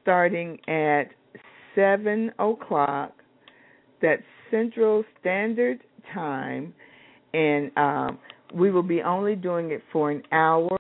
[0.02, 1.04] starting at
[1.76, 3.14] seven o'clock.
[4.02, 5.80] That's Central Standard
[6.14, 6.74] time,
[7.34, 8.20] and um,
[8.54, 10.78] we will be only doing it for an hour.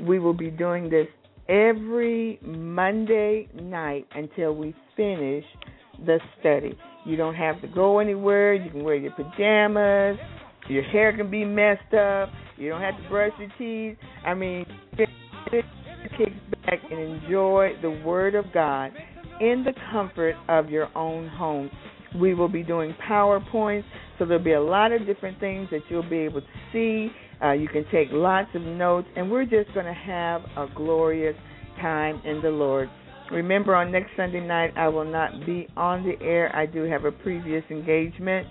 [0.00, 1.06] We will be doing this
[1.48, 5.44] every Monday night until we finish
[6.06, 6.76] the study.
[7.04, 8.54] You don't have to go anywhere.
[8.54, 10.18] You can wear your pajamas.
[10.68, 12.30] Your hair can be messed up.
[12.56, 13.98] You don't have to brush your teeth.
[14.24, 14.64] I mean,
[14.96, 16.28] kick
[16.64, 18.92] back and enjoy the Word of God
[19.40, 21.70] in the comfort of your own home.
[22.14, 23.84] We will be doing PowerPoints,
[24.18, 27.10] so there'll be a lot of different things that you'll be able to see.
[27.42, 31.36] Uh, you can take lots of notes, and we're just going to have a glorious
[31.80, 32.88] time in the Lord.
[33.30, 36.54] Remember, on next Sunday night, I will not be on the air.
[36.54, 38.46] I do have a previous engagement,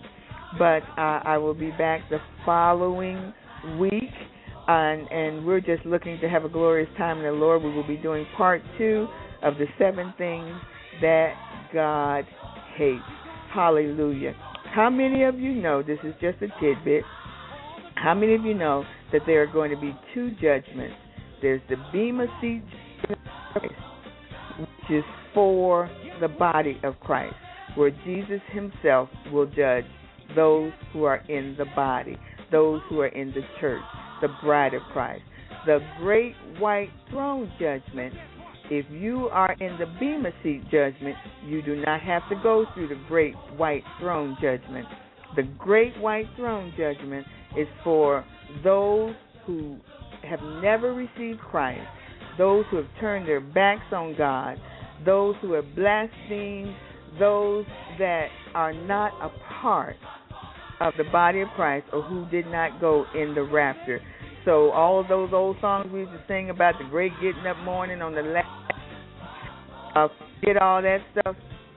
[0.58, 3.34] but uh, I will be back the following
[3.80, 4.12] week.
[4.68, 7.64] And, and we're just looking to have a glorious time in the Lord.
[7.64, 9.08] We will be doing part two
[9.44, 10.54] of the seven things
[11.02, 11.34] that
[11.74, 12.26] God
[12.76, 13.02] hates.
[13.54, 14.34] Hallelujah.
[14.74, 17.04] How many of you know, this is just a tidbit,
[18.02, 20.96] how many of you know that there are going to be two judgments?
[21.42, 22.64] There's the Bema seat,
[24.60, 25.04] which is
[25.34, 27.36] for the body of Christ.
[27.76, 29.86] where Jesus himself will judge
[30.36, 32.18] those who are in the body,
[32.52, 33.82] those who are in the church,
[34.22, 35.22] the bride of Christ.
[35.66, 38.14] The great white throne judgment,
[38.70, 41.16] if you are in the Bema seat judgment,
[41.46, 44.88] you do not have to go through the great white throne judgment.
[45.36, 47.26] The great white throne judgment
[47.58, 48.26] is for
[48.64, 49.14] those
[49.46, 49.78] who
[50.24, 51.88] have never received Christ,
[52.38, 54.58] those who have turned their backs on God,
[55.06, 56.76] those who have blasphemed,
[57.20, 57.66] those
[58.00, 59.30] that are not a
[59.62, 59.96] part
[60.80, 64.02] of the body of Christ or who did not go in the rapture.
[64.46, 67.58] So all of those old songs we used to sing about the great getting up
[67.64, 68.74] morning on the last,
[69.96, 70.08] uh,
[70.44, 71.36] get all that stuff,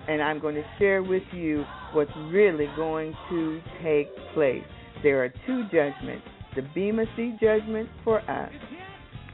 [0.09, 4.63] and I'm going to share with you what's really going to take place.
[5.05, 6.26] There are two judgments:
[6.56, 8.52] the Bema Seat judgment for us,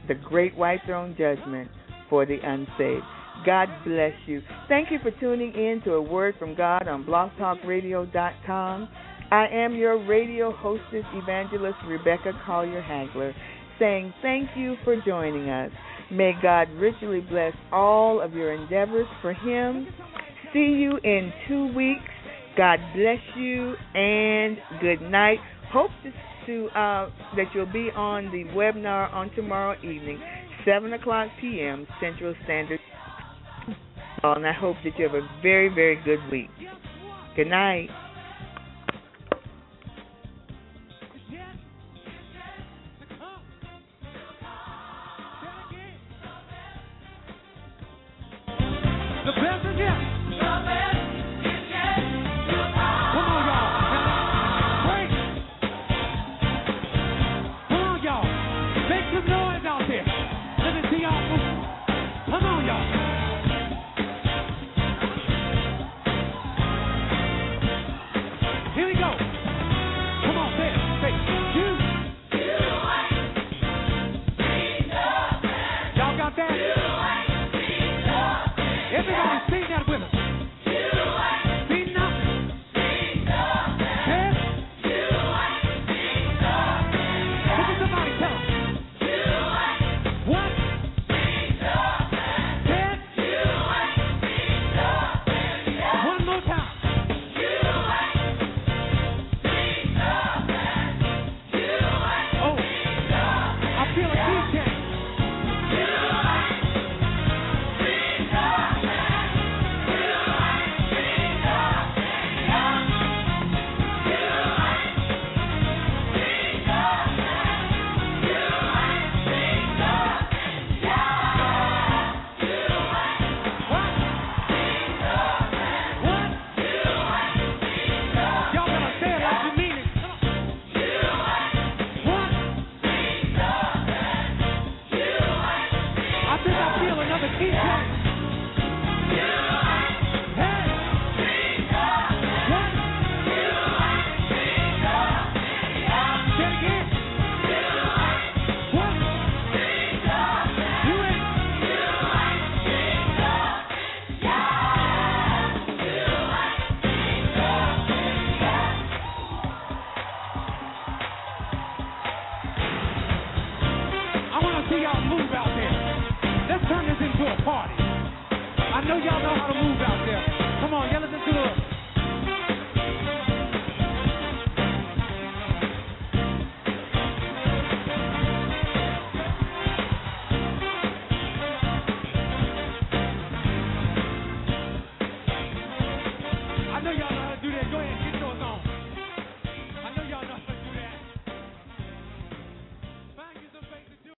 [0.09, 1.71] the Great White Throne judgment
[2.09, 3.05] for the unsaved.
[3.45, 4.41] God bless you.
[4.67, 8.89] Thank you for tuning in to a word from God on blogtalkradio.com.
[9.31, 13.33] I am your radio hostess, evangelist Rebecca Collier Hagler,
[13.79, 15.71] saying thank you for joining us.
[16.11, 19.87] May God richly bless all of your endeavors for Him.
[20.51, 22.01] See you in two weeks.
[22.57, 25.39] God bless you and good night.
[25.71, 26.11] Hope to,
[26.47, 30.19] to uh, that you'll be on the webinar on tomorrow evening,
[30.65, 31.87] 7 o'clock p.m.
[32.01, 32.79] Central Standard.
[34.23, 36.49] And I hope that you have a very, very good week.
[37.35, 37.89] Good night.